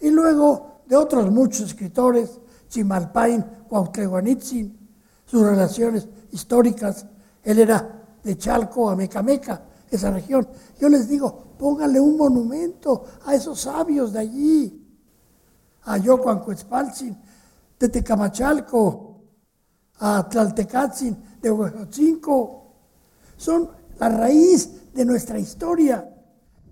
Y 0.00 0.08
luego 0.08 0.69
de 0.90 0.96
otros 0.96 1.30
muchos 1.30 1.68
escritores, 1.68 2.40
Chimalpain, 2.68 3.42
Cuauhtleguanitzin, 3.68 4.76
sus 5.24 5.42
relaciones 5.42 6.08
históricas, 6.32 7.06
él 7.44 7.60
era 7.60 8.18
de 8.24 8.36
Chalco 8.36 8.90
a 8.90 8.96
Mecameca, 8.96 9.62
esa 9.88 10.10
región. 10.10 10.48
Yo 10.80 10.88
les 10.88 11.08
digo, 11.08 11.54
póngale 11.56 12.00
un 12.00 12.16
monumento 12.16 13.04
a 13.24 13.36
esos 13.36 13.60
sabios 13.60 14.12
de 14.12 14.18
allí, 14.18 14.86
a 15.84 15.96
Yocuancuetzpaltzin, 15.96 17.16
de 17.78 17.88
Tecamachalco, 17.88 19.22
a 20.00 20.28
Tlaltecatzin, 20.28 21.16
de 21.40 21.52
Huejotzinco. 21.52 22.74
Son 23.36 23.70
la 24.00 24.08
raíz 24.08 24.92
de 24.92 25.04
nuestra 25.04 25.38
historia. 25.38 26.04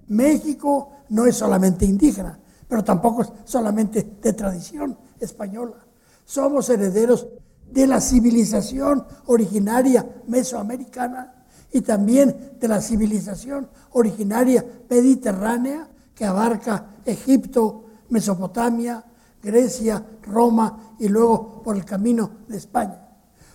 México 0.09 0.91
no 1.11 1.25
es 1.25 1.37
solamente 1.37 1.85
indígena, 1.85 2.41
pero 2.69 2.85
tampoco 2.85 3.23
es 3.23 3.33
solamente 3.45 4.19
de 4.21 4.33
tradición 4.35 4.97
española. 5.19 5.77
Somos 6.25 6.69
herederos 6.69 7.27
de 7.71 7.87
la 7.87 8.01
civilización 8.01 9.05
originaria 9.27 10.07
mesoamericana 10.27 11.35
y 11.73 11.81
también 11.81 12.57
de 12.59 12.69
la 12.69 12.81
civilización 12.81 13.69
originaria 13.93 14.65
mediterránea 14.89 15.89
que 16.15 16.25
abarca 16.25 16.97
Egipto, 17.05 17.85
Mesopotamia, 18.11 19.05
Grecia, 19.43 20.05
Roma 20.23 20.95
y 20.99 21.09
luego 21.09 21.63
por 21.63 21.77
el 21.77 21.85
camino 21.85 22.31
de 22.49 22.57
España. 22.57 23.07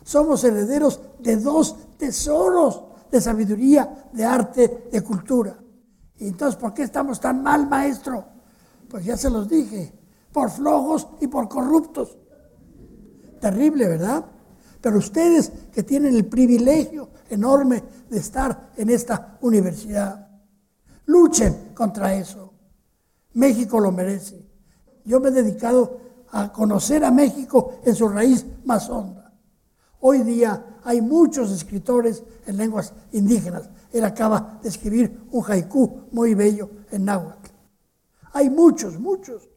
Somos 0.04 0.44
herederos 0.44 1.00
de 1.20 1.38
dos 1.38 1.98
tesoros 1.98 2.84
de 3.12 3.22
sabiduría, 3.22 4.10
de 4.12 4.26
arte, 4.26 4.90
de 4.92 5.02
cultura. 5.02 5.56
Entonces, 6.18 6.60
¿por 6.60 6.74
qué 6.74 6.84
estamos 6.84 7.20
tan 7.20 7.44
mal, 7.44 7.68
maestro? 7.68 8.26
Pues 8.94 9.06
ya 9.06 9.18
se 9.18 9.32
los 9.32 9.50
dije, 9.50 9.92
por 10.32 10.52
flojos 10.52 11.08
y 11.20 11.26
por 11.26 11.50
corruptos. 11.50 12.16
Terrible, 13.42 13.88
¿verdad? 13.88 14.24
Pero 14.82 15.00
ustedes 15.00 15.52
que 15.72 15.82
tienen 15.82 16.14
el 16.14 16.28
privilegio 16.28 17.10
enorme 17.28 17.84
de 18.08 18.20
estar 18.20 18.70
en 18.78 18.92
esta 18.92 19.40
universidad, 19.42 20.30
luchen 21.08 21.72
contra 21.74 22.14
eso. 22.14 22.54
México 23.34 23.80
lo 23.80 23.92
merece. 23.92 24.48
Yo 25.06 25.20
me 25.20 25.30
he 25.30 25.32
dedicado 25.32 25.98
a 26.30 26.54
conocer 26.54 27.04
a 27.04 27.10
México 27.10 27.80
en 27.84 27.96
su 27.96 28.08
raíz 28.08 28.46
más 28.64 28.92
honda. 28.92 29.34
Hoy 30.02 30.20
día 30.20 30.78
hay 30.84 31.02
muchos 31.02 31.50
escritores 31.50 32.22
en 32.46 32.58
lenguas 32.58 32.94
indígenas. 33.12 33.72
Él 33.92 34.04
acaba 34.04 34.60
de 34.62 34.70
escribir 34.70 35.20
un 35.32 35.44
haiku 35.52 36.10
muy 36.12 36.36
bello 36.36 36.70
en 36.92 37.06
náhuatl. 37.06 37.43
Hay 38.34 38.50
muchos, 38.50 39.00
muchos. 39.00 39.48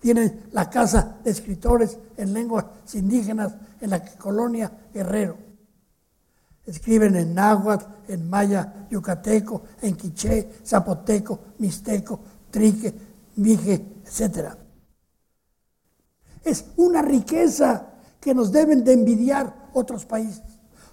Tienen 0.00 0.46
la 0.52 0.70
casa 0.70 1.18
de 1.24 1.30
escritores 1.30 1.98
en 2.16 2.32
lenguas 2.32 2.66
indígenas 2.92 3.54
en 3.80 3.90
la 3.90 4.04
colonia 4.16 4.70
Guerrero. 4.92 5.36
Escriben 6.66 7.16
en 7.16 7.34
náhuatl, 7.34 7.84
en 8.08 8.30
maya 8.30 8.86
yucateco, 8.90 9.62
en 9.82 9.96
quiché, 9.96 10.50
zapoteco, 10.64 11.40
mixteco, 11.58 12.20
trique, 12.50 12.94
mije, 13.36 14.00
etc. 14.04 14.54
Es 16.42 16.66
una 16.76 17.02
riqueza 17.02 17.90
que 18.20 18.34
nos 18.34 18.52
deben 18.52 18.84
de 18.84 18.92
envidiar 18.92 19.70
otros 19.74 20.06
países. 20.06 20.42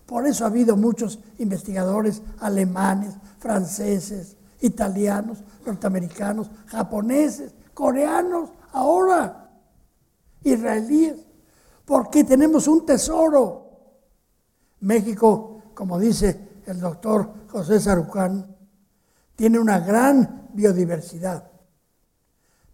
Por 0.06 0.28
eso 0.28 0.44
ha 0.44 0.48
habido 0.48 0.76
muchos 0.76 1.20
investigadores 1.38 2.22
alemanes, 2.40 3.14
franceses, 3.40 4.36
italianos, 4.62 5.44
norteamericanos, 5.66 6.50
japoneses, 6.68 7.54
coreanos, 7.74 8.50
ahora 8.72 9.50
israelíes, 10.44 11.26
porque 11.86 12.24
tenemos 12.24 12.68
un 12.68 12.86
tesoro. 12.86 13.70
México, 14.82 15.62
como 15.74 16.00
dice 16.00 16.62
el 16.66 16.80
doctor 16.80 17.34
José 17.50 17.80
Sarucán, 17.80 18.56
tiene 19.36 19.60
una 19.60 19.80
gran 19.80 20.50
biodiversidad. 20.54 21.50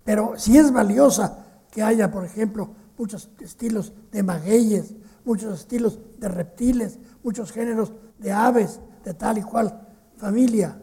Pero 0.03 0.37
si 0.37 0.57
es 0.57 0.71
valiosa 0.71 1.45
que 1.71 1.83
haya, 1.83 2.09
por 2.09 2.25
ejemplo, 2.25 2.69
muchos 2.97 3.29
estilos 3.39 3.93
de 4.11 4.23
magueyes, 4.23 4.95
muchos 5.25 5.59
estilos 5.59 5.99
de 6.17 6.29
reptiles, 6.29 6.99
muchos 7.23 7.51
géneros 7.51 7.91
de 8.17 8.31
aves, 8.31 8.79
de 9.03 9.13
tal 9.13 9.37
y 9.37 9.43
cual 9.43 9.87
familia. 10.15 10.81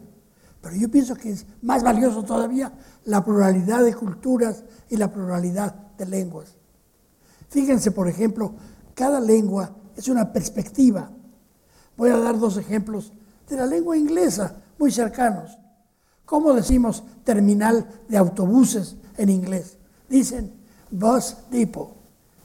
Pero 0.65 0.77
yo 0.77 0.89
pienso 0.89 1.13
que 1.13 1.31
es 1.31 1.45
más 1.61 1.83
valioso 1.83 2.23
todavía 2.23 2.73
la 3.03 3.23
pluralidad 3.23 3.83
de 3.83 3.93
culturas 3.93 4.63
y 4.89 4.97
la 4.97 5.13
pluralidad 5.13 5.75
de 5.95 6.07
lenguas. 6.07 6.55
Fíjense, 7.49 7.91
por 7.91 8.07
ejemplo, 8.07 8.55
cada 8.95 9.19
lengua 9.19 9.75
es 9.95 10.07
una 10.07 10.33
perspectiva. 10.33 11.11
Voy 11.95 12.09
a 12.09 12.17
dar 12.17 12.39
dos 12.39 12.57
ejemplos 12.57 13.13
de 13.47 13.57
la 13.57 13.67
lengua 13.67 13.95
inglesa, 13.95 14.55
muy 14.79 14.91
cercanos. 14.91 15.55
¿Cómo 16.25 16.51
decimos 16.51 17.03
terminal 17.23 17.87
de 18.09 18.17
autobuses 18.17 18.95
en 19.17 19.29
inglés? 19.29 19.77
Dicen 20.09 20.51
bus 20.89 21.37
depot. 21.51 21.95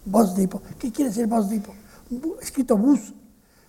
Bus 0.04 0.34
depot. 0.34 0.62
¿Qué 0.78 0.92
quiere 0.92 1.08
decir 1.08 1.26
bus 1.26 1.48
depot? 1.48 1.74
Escrito 2.42 2.76
bus. 2.76 3.14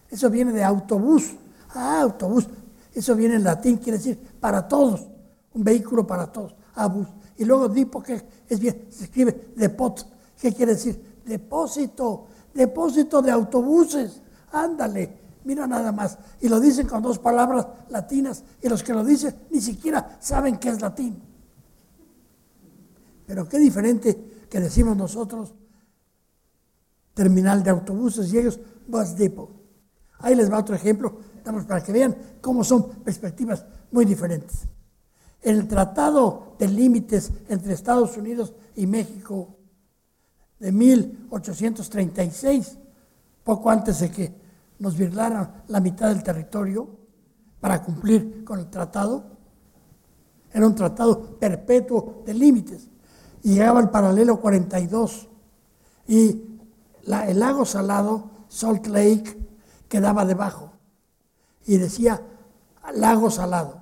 Eso 0.10 0.30
viene 0.30 0.52
de 0.52 0.62
autobús. 0.62 1.36
Ah, 1.74 2.02
autobús. 2.02 2.50
Eso 2.94 3.16
viene 3.16 3.36
en 3.36 3.46
latín, 3.46 3.78
quiere 3.78 3.98
decir 3.98 4.31
para 4.42 4.68
todos. 4.68 5.08
Un 5.54 5.64
vehículo 5.64 6.06
para 6.06 6.30
todos. 6.30 6.54
Ah, 6.76 6.88
bus. 6.88 7.08
Y 7.38 7.46
luego 7.46 7.70
depot, 7.70 8.04
que 8.04 8.22
es 8.50 8.60
bien, 8.60 8.88
se 8.90 9.06
escribe 9.06 9.54
depot. 9.56 10.06
¿Qué 10.40 10.52
quiere 10.54 10.74
decir? 10.74 11.22
Depósito. 11.26 12.28
Depósito 12.54 13.22
de 13.22 13.32
autobuses. 13.32 14.22
Ándale. 14.52 15.22
Mira 15.46 15.66
nada 15.66 15.92
más. 15.92 16.18
Y 16.42 16.50
lo 16.50 16.60
dicen 16.60 16.88
con 16.88 17.02
dos 17.02 17.20
palabras 17.20 17.66
latinas. 17.90 18.44
Y 18.62 18.68
los 18.68 18.84
que 18.84 18.94
lo 18.94 19.06
dicen 19.06 19.34
ni 19.50 19.62
siquiera 19.62 20.18
saben 20.20 20.58
qué 20.58 20.70
es 20.70 20.82
latín. 20.82 21.22
Pero 23.26 23.48
qué 23.48 23.60
diferente 23.60 24.48
que 24.50 24.60
decimos 24.60 24.98
nosotros 24.98 25.54
terminal 27.14 27.64
de 27.64 27.70
autobuses 27.70 28.34
y 28.34 28.40
ellos 28.40 28.60
bus 28.88 29.16
depot. 29.16 29.50
Ahí 30.20 30.36
les 30.36 30.52
va 30.52 30.60
otro 30.60 30.76
ejemplo, 30.76 31.20
para 31.44 31.84
que 31.84 31.92
vean 31.92 32.16
cómo 32.42 32.64
son 32.64 32.90
perspectivas 33.04 33.66
muy 33.92 34.06
diferentes. 34.06 34.68
En 35.42 35.58
el 35.58 35.68
Tratado 35.68 36.56
de 36.60 36.68
Límites 36.68 37.32
entre 37.50 37.74
Estados 37.74 38.16
Unidos 38.18 38.54
y 38.76 38.86
México 38.86 39.58
de 40.60 40.72
1836, 40.72 42.78
poco 43.44 43.70
antes 43.70 44.00
de 44.00 44.12
que 44.12 44.42
nos 44.80 44.98
virlaran 44.98 45.64
la 45.68 45.80
mitad 45.80 46.10
del 46.10 46.24
territorio 46.24 46.88
para 47.60 47.84
cumplir 47.84 48.44
con 48.44 48.60
el 48.60 48.70
tratado, 48.70 49.38
era 50.54 50.68
un 50.68 50.76
tratado 50.76 51.40
perpetuo 51.40 52.24
de 52.26 52.34
límites 52.34 52.90
y 53.44 53.54
llegaba 53.54 53.80
al 53.80 53.90
paralelo 53.90 54.40
42 54.40 55.30
y 56.08 56.44
el 57.04 57.40
lago 57.40 57.66
salado, 57.66 58.30
Salt 58.48 58.88
Lake, 58.88 59.38
quedaba 59.88 60.26
debajo 60.26 60.72
y 61.66 61.78
decía 61.78 62.22
lago 62.96 63.30
salado. 63.30 63.80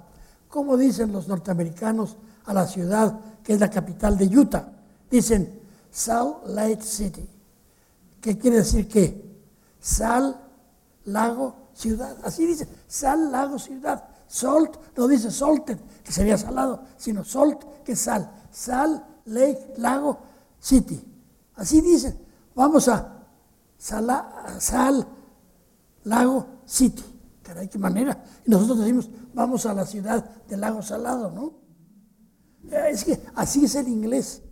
¿Cómo 0.48 0.78
dicen 0.78 1.12
los 1.12 1.28
norteamericanos 1.28 2.18
a 2.46 2.54
la 2.54 2.66
ciudad 2.68 3.20
que 3.44 3.54
es 3.54 3.60
la 3.60 3.70
capital 3.70 4.18
de 4.18 4.26
Utah? 4.26 4.68
Dicen 5.10 5.62
Salt 5.92 6.46
Lake 6.48 6.82
City. 6.82 7.28
¿Qué 8.22 8.38
quiere 8.38 8.58
decir 8.58 8.88
que? 8.88 9.30
Sal, 9.80 10.40
lago, 11.06 11.70
ciudad. 11.74 12.18
Así 12.24 12.46
dice, 12.46 12.68
sal, 12.88 13.32
lago, 13.32 13.58
ciudad. 13.58 14.04
Salt 14.28 14.78
no 14.96 15.08
dice 15.08 15.32
salted, 15.32 15.80
que 16.04 16.12
sería 16.12 16.38
salado, 16.38 16.84
sino 16.98 17.24
salt, 17.24 17.64
que 17.84 17.94
es 17.94 18.02
sal. 18.02 18.30
Sal, 18.52 19.04
lake, 19.26 19.74
lago, 19.78 20.20
city. 20.60 21.04
Así 21.56 21.82
dice. 21.82 22.18
Vamos 22.56 22.88
a 22.90 23.20
sal, 23.78 25.08
lago, 26.04 26.46
city. 26.66 27.19
Caray, 27.50 27.68
qué 27.68 27.80
manera. 27.80 28.24
Y 28.46 28.52
nosotros 28.52 28.78
decimos, 28.78 29.10
vamos 29.34 29.66
a 29.66 29.74
la 29.74 29.84
ciudad 29.84 30.24
del 30.48 30.62
lago 30.62 30.84
salado, 30.84 31.32
¿no? 31.32 31.54
Eh, 32.72 32.90
es 32.92 33.04
que 33.04 33.20
así 33.34 33.66
es 33.66 33.74
el 33.74 33.88
inglés. 33.88 34.44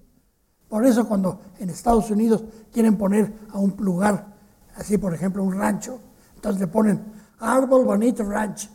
Por 0.68 0.84
eso 0.84 1.08
cuando 1.08 1.42
en 1.60 1.70
Estados 1.70 2.10
Unidos 2.10 2.44
quieren 2.74 2.98
poner 2.98 3.32
a 3.52 3.60
un 3.60 3.76
lugar, 3.78 4.36
así 4.76 4.98
por 4.98 5.14
ejemplo 5.14 5.44
un 5.44 5.54
rancho, 5.54 6.00
entonces 6.34 6.60
le 6.60 6.66
ponen 6.66 7.14
Árbol 7.38 7.86
Bonito 7.86 8.24
Ranch. 8.24 8.68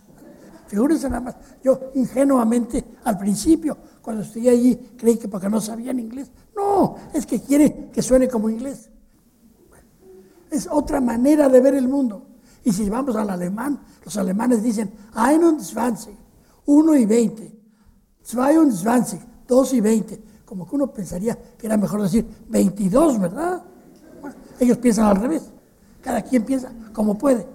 Figúrense 0.69 1.09
nada 1.11 1.23
más, 1.23 1.37
yo 1.65 1.91
ingenuamente 1.97 2.99
al 3.03 3.19
principio, 3.19 3.77
cuando 4.01 4.23
estuve 4.23 4.51
allí, 4.51 4.95
creí 4.97 5.17
que 5.17 5.27
porque 5.27 5.49
no 5.49 5.61
sabían 5.61 5.99
inglés. 5.99 6.31
No, 6.55 6.95
es 7.13 7.27
que 7.27 7.41
quiere 7.41 7.91
que 7.93 8.01
suene 8.01 8.29
como 8.29 8.49
inglés. 8.49 8.89
Es 10.49 10.69
otra 10.71 11.01
manera 11.01 11.49
de 11.49 11.61
ver 11.61 11.75
el 11.75 11.89
mundo. 11.89 12.29
Y 12.65 12.73
si 12.73 12.89
vamos 12.89 13.17
al 13.17 13.31
alemán, 13.31 13.81
los 14.05 14.17
alemanes 14.17 14.63
dicen 14.63 14.93
21, 15.15 15.59
1 16.67 16.97
y 16.97 17.07
20, 17.07 17.61
22, 18.35 18.85
2 19.49 19.73
y 19.75 19.81
20. 19.81 20.23
Como 20.45 20.69
que 20.69 20.77
uno 20.77 20.93
pensaría 20.93 21.37
que 21.59 21.67
era 21.67 21.77
mejor 21.77 22.03
decir 22.03 22.27
22, 22.49 23.21
¿verdad? 23.21 23.63
ellos 24.61 24.79
piensan 24.79 25.07
al 25.07 25.17
revés. 25.17 25.43
Cada 26.01 26.23
quien 26.23 26.45
piensa 26.45 26.73
como 26.93 27.17
puede. 27.17 27.47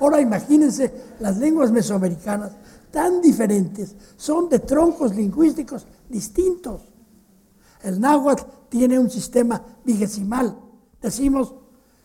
Ahora 0.00 0.20
imagínense 0.20 0.92
las 1.20 1.38
lenguas 1.38 1.70
mesoamericanas 1.70 2.52
tan 2.90 3.22
diferentes, 3.22 3.96
son 4.16 4.48
de 4.48 4.58
troncos 4.58 5.14
lingüísticos 5.14 5.86
distintos. 6.08 6.82
El 7.82 8.00
náhuatl 8.00 8.44
tiene 8.68 8.98
un 8.98 9.10
sistema 9.10 9.64
vigesimal. 9.84 10.56
Decimos 11.00 11.54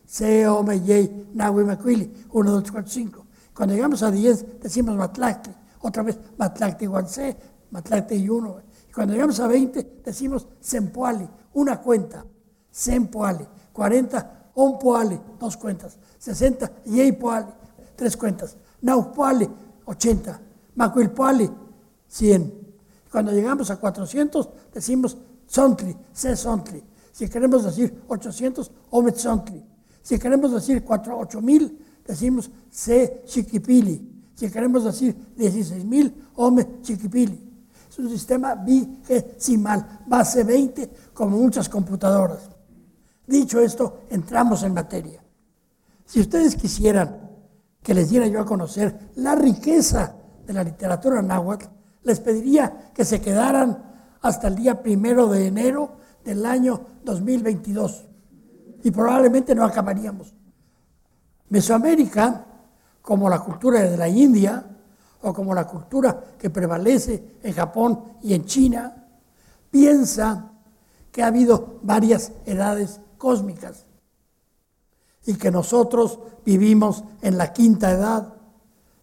C, 0.08 0.48
O, 0.48 0.62
M, 0.62 0.76
Y, 0.76 1.28
Nahui, 1.34 1.66
Macuili, 1.66 2.26
1, 2.32 2.52
2, 2.52 2.72
4, 2.72 2.90
5. 2.90 3.26
Cuando 3.54 3.76
llegamos 3.76 4.02
a 4.02 4.10
10, 4.10 4.62
decimos 4.62 4.96
Matlacti. 4.96 5.52
Otra 5.82 6.02
vez 6.02 6.18
Matlacti, 6.38 6.88
C, 7.08 7.38
Matlacti 7.72 8.28
1. 8.28 8.62
Y 8.90 8.94
cuando 8.94 9.14
llegamos 9.14 9.40
a 9.42 9.48
20, 9.48 10.02
decimos 10.06 10.48
Sempoali, 10.62 11.28
una 11.54 11.82
cuenta. 11.82 12.26
Sempoali. 12.72 13.46
40, 13.74 14.52
Ompoali, 14.56 15.20
dos 15.40 15.58
cuentas. 15.58 16.00
60, 16.18 16.84
Yeipoali, 16.86 17.52
tres 17.96 18.18
cuentas. 18.18 18.58
Naupoali, 18.82 19.48
80. 19.86 20.42
Macuilpoali, 20.76 21.50
100. 22.08 22.68
Cuando 23.12 23.32
llegamos 23.32 23.70
a 23.70 23.78
400, 23.78 24.50
decimos 24.74 25.18
Sontli, 25.46 25.96
C 26.12 26.36
Sontli. 26.36 26.84
Si 27.12 27.30
queremos 27.30 27.64
decir 27.64 28.04
800, 28.08 28.72
Omet 28.92 29.16
Sontli. 29.16 29.64
Si 30.08 30.18
queremos 30.18 30.54
decir 30.54 30.86
8000, 30.88 32.02
decimos 32.08 32.50
C 32.70 33.24
Chiquipili. 33.26 34.24
Si 34.36 34.50
queremos 34.50 34.86
decir 34.86 35.14
16000, 35.36 36.30
Omet 36.36 36.82
Chiquipili. 36.82 37.38
Es 37.90 38.00
un 38.00 38.10
sistema 38.10 38.56
vigesimal, 38.56 40.04
base 40.08 40.46
20, 40.46 40.92
como 41.14 41.36
muchas 41.36 41.68
computadoras. 41.68 42.50
Dicho 43.26 43.60
esto, 43.60 44.04
entramos 44.10 44.64
en 44.64 44.76
materia. 44.76 45.22
Si 46.06 46.22
ustedes 46.22 46.56
quisieran 46.56 47.30
que 47.84 47.94
les 47.94 48.10
diera 48.10 48.28
yo 48.28 48.40
a 48.40 48.46
conocer 48.46 49.12
la 49.16 49.36
riqueza 49.36 50.16
de 50.46 50.54
la 50.54 50.64
literatura 50.64 51.22
náhuatl, 51.22 51.66
les 52.04 52.22
pediría 52.22 52.92
que 52.94 53.04
se 53.04 53.20
quedaran 53.20 53.84
hasta 54.22 54.48
el 54.48 54.56
día 54.56 54.82
primero 54.82 55.28
de 55.28 55.48
enero 55.48 55.98
del 56.24 56.46
año 56.46 56.80
2022 57.04 58.08
y 58.84 58.92
probablemente 58.92 59.56
no 59.56 59.64
acabaríamos. 59.64 60.34
Mesoamérica, 61.50 62.46
como 63.02 63.30
la 63.30 63.40
cultura 63.40 63.82
de 63.82 63.98
la 63.98 64.08
India 64.08 64.66
o 65.22 65.34
como 65.34 65.54
la 65.54 65.66
cultura 65.66 66.22
que 66.38 66.50
prevalece 66.50 67.38
en 67.42 67.54
Japón 67.54 68.04
y 68.22 68.34
en 68.34 68.46
China, 68.46 69.08
piensa 69.72 70.52
que 71.12 71.24
ha 71.24 71.28
habido 71.28 71.80
varias 71.84 72.32
edades 72.46 73.00
cósmicas 73.18 73.86
y 75.26 75.36
que 75.36 75.52
nosotros 75.52 76.20
vivimos 76.46 77.04
en 77.22 77.38
la 77.38 77.52
quinta 77.52 77.92
edad, 77.92 78.34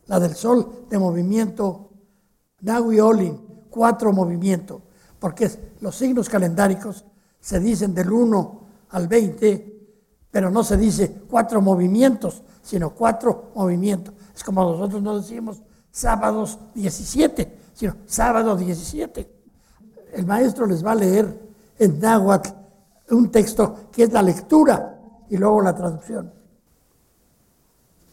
la 0.06 0.20
del 0.20 0.34
sol 0.34 0.86
de 0.88 0.98
movimiento 0.98 1.90
Nahui 2.60 3.00
Olin, 3.00 3.40
cuatro 3.68 4.12
movimientos, 4.12 4.82
porque 5.18 5.50
los 5.80 5.94
signos 5.96 6.28
calendáricos 6.28 7.04
se 7.40 7.60
dicen 7.60 7.94
del 7.94 8.10
1 8.10 8.63
al 8.94 9.08
20, 9.08 10.28
pero 10.30 10.50
no 10.50 10.62
se 10.62 10.76
dice 10.76 11.22
cuatro 11.28 11.60
movimientos, 11.60 12.42
sino 12.62 12.90
cuatro 12.90 13.50
movimientos. 13.56 14.14
Es 14.34 14.44
como 14.44 14.62
nosotros 14.62 15.02
no 15.02 15.18
decimos 15.18 15.60
sábados 15.90 16.58
17, 16.74 17.58
sino 17.74 17.96
sábado 18.06 18.56
17. 18.56 19.28
El 20.12 20.26
maestro 20.26 20.66
les 20.66 20.84
va 20.84 20.92
a 20.92 20.94
leer 20.94 21.26
en 21.76 21.98
náhuatl 21.98 22.50
un 23.10 23.32
texto 23.32 23.90
que 23.90 24.04
es 24.04 24.12
la 24.12 24.22
lectura 24.22 24.96
y 25.28 25.36
luego 25.36 25.60
la 25.60 25.74
traducción. 25.74 26.32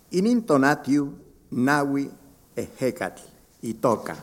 Inintonatiu 0.09 1.13
nawi 1.51 2.09
ehekatl 2.55 3.21
y 3.61 3.75
toca. 3.75 4.15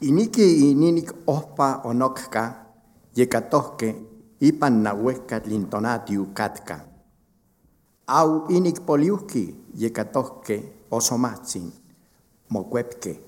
Iniki 0.00 0.70
ininik 0.70 1.12
ospa 1.26 1.82
onokka 1.84 2.66
yekatoske 3.14 4.17
ipan 4.40 4.84
lintonatiu 5.46 6.26
katka. 6.34 6.80
Au 8.06 8.46
inik 8.48 8.80
poliuski 8.86 9.54
yekatohke 9.74 10.86
osomatsin, 10.90 11.72
mokuepke. 12.48 13.20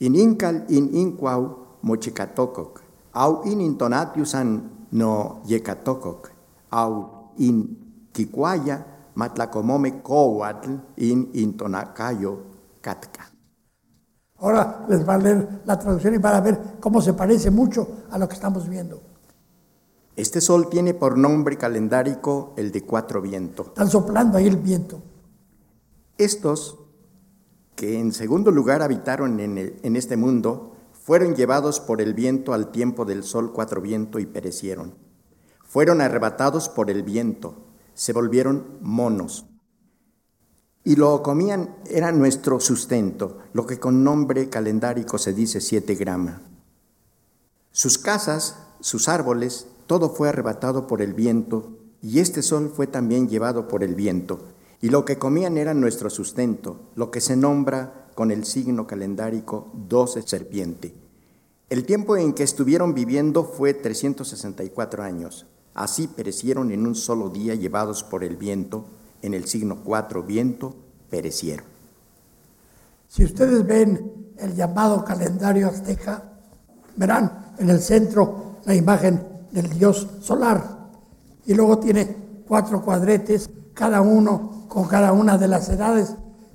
In 0.00 0.14
inkal 0.14 0.64
in 0.68 0.88
inkwau 0.94 1.56
mochikatokok. 1.82 2.80
Au 3.14 3.42
in 3.44 3.60
intonatiusan 3.60 4.70
no 4.92 5.42
yekatokok. 5.46 6.30
Au 6.70 7.08
in 7.38 7.76
kikuaya 8.12 8.84
matlakomome 9.14 9.90
kowatl 10.02 10.78
in 10.96 11.28
intonacayo 11.34 12.38
katka. 12.80 13.22
Ahora 14.40 14.86
les 14.88 15.04
va 15.04 15.14
a 15.14 15.18
leer 15.18 15.60
la 15.66 15.78
traducción 15.78 16.14
y 16.14 16.18
van 16.18 16.34
a 16.34 16.40
ver 16.40 16.58
cómo 16.80 17.00
se 17.00 17.12
parece 17.12 17.50
mucho 17.50 17.86
a 18.10 18.18
lo 18.18 18.28
que 18.28 18.34
estamos 18.34 18.68
viendo. 18.68 19.11
Este 20.16 20.40
sol 20.40 20.68
tiene 20.68 20.92
por 20.92 21.16
nombre 21.16 21.56
calendárico 21.56 22.52
el 22.56 22.70
de 22.70 22.82
cuatro 22.82 23.22
vientos. 23.22 23.68
Están 23.68 23.90
soplando 23.90 24.36
ahí 24.36 24.46
el 24.46 24.58
viento. 24.58 25.02
Estos, 26.18 26.78
que 27.74 27.98
en 27.98 28.12
segundo 28.12 28.50
lugar 28.50 28.82
habitaron 28.82 29.40
en, 29.40 29.78
en 29.82 29.96
este 29.96 30.16
mundo, 30.16 30.76
fueron 30.92 31.34
llevados 31.34 31.80
por 31.80 32.00
el 32.00 32.14
viento 32.14 32.52
al 32.52 32.70
tiempo 32.70 33.04
del 33.04 33.24
sol 33.24 33.52
cuatro 33.52 33.80
vientos 33.80 34.20
y 34.20 34.26
perecieron. 34.26 34.94
Fueron 35.64 36.02
arrebatados 36.02 36.68
por 36.68 36.90
el 36.90 37.02
viento, 37.02 37.56
se 37.94 38.12
volvieron 38.12 38.78
monos. 38.82 39.46
Y 40.84 40.96
lo 40.96 41.22
comían 41.22 41.76
era 41.86 42.12
nuestro 42.12 42.60
sustento, 42.60 43.38
lo 43.52 43.66
que 43.66 43.80
con 43.80 44.04
nombre 44.04 44.50
calendárico 44.50 45.16
se 45.16 45.32
dice 45.32 45.60
siete 45.60 45.94
grama. 45.94 46.42
Sus 47.70 47.98
casas, 47.98 48.58
sus 48.80 49.08
árboles, 49.08 49.68
todo 49.92 50.08
fue 50.08 50.30
arrebatado 50.30 50.86
por 50.86 51.02
el 51.02 51.12
viento, 51.12 51.76
y 52.00 52.20
este 52.20 52.40
sol 52.40 52.72
fue 52.74 52.86
también 52.86 53.28
llevado 53.28 53.68
por 53.68 53.84
el 53.84 53.94
viento. 53.94 54.38
Y 54.80 54.88
lo 54.88 55.04
que 55.04 55.18
comían 55.18 55.58
era 55.58 55.74
nuestro 55.74 56.08
sustento, 56.08 56.80
lo 56.94 57.10
que 57.10 57.20
se 57.20 57.36
nombra 57.36 58.08
con 58.14 58.30
el 58.30 58.46
signo 58.46 58.86
calendárico 58.86 59.70
doce 59.74 60.22
serpiente. 60.22 60.94
El 61.68 61.84
tiempo 61.84 62.16
en 62.16 62.32
que 62.32 62.42
estuvieron 62.42 62.94
viviendo 62.94 63.44
fue 63.44 63.74
364 63.74 65.02
años. 65.02 65.44
Así 65.74 66.06
perecieron 66.08 66.72
en 66.72 66.86
un 66.86 66.94
solo 66.94 67.28
día 67.28 67.54
llevados 67.54 68.02
por 68.02 68.24
el 68.24 68.38
viento, 68.38 68.86
en 69.20 69.34
el 69.34 69.44
signo 69.44 69.82
cuatro 69.84 70.22
viento, 70.22 70.74
perecieron. 71.10 71.66
Si 73.08 73.24
ustedes 73.24 73.66
ven 73.66 74.32
el 74.38 74.54
llamado 74.54 75.04
calendario 75.04 75.68
azteca, 75.68 76.32
verán 76.96 77.52
en 77.58 77.68
el 77.68 77.80
centro 77.82 78.56
la 78.64 78.74
imagen 78.74 79.31
del 79.52 79.68
dios 79.70 80.08
solar 80.20 80.82
y 81.46 81.54
luego 81.54 81.78
tiene 81.78 82.16
cuatro 82.46 82.82
cuadretes, 82.82 83.48
cada 83.74 84.00
uno 84.00 84.66
con 84.68 84.86
cada 84.86 85.12
una 85.12 85.38
de 85.38 85.48
las 85.48 85.68
edades 85.68 86.14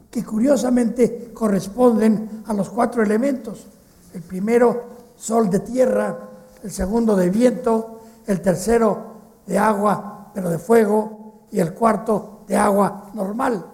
que 0.09 0.23
curiosamente 0.23 1.31
corresponden 1.33 2.43
a 2.45 2.53
los 2.53 2.69
cuatro 2.69 3.03
elementos. 3.03 3.67
El 4.13 4.21
primero, 4.21 4.83
sol 5.15 5.49
de 5.49 5.59
tierra, 5.59 6.17
el 6.63 6.71
segundo 6.71 7.15
de 7.15 7.29
viento, 7.29 7.99
el 8.25 8.41
tercero 8.41 8.97
de 9.45 9.57
agua, 9.57 10.31
pero 10.33 10.49
de 10.49 10.57
fuego, 10.57 11.45
y 11.51 11.59
el 11.59 11.73
cuarto 11.73 12.41
de 12.47 12.55
agua 12.55 13.11
normal. 13.13 13.65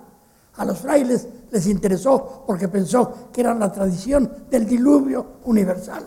A 0.56 0.66
los 0.66 0.80
frailes 0.80 1.28
les 1.52 1.68
interesó 1.68 2.44
porque 2.46 2.68
pensó 2.68 3.30
que 3.32 3.42
era 3.42 3.54
la 3.54 3.72
tradición 3.72 4.32
del 4.50 4.66
diluvio 4.66 5.26
universal. 5.46 6.04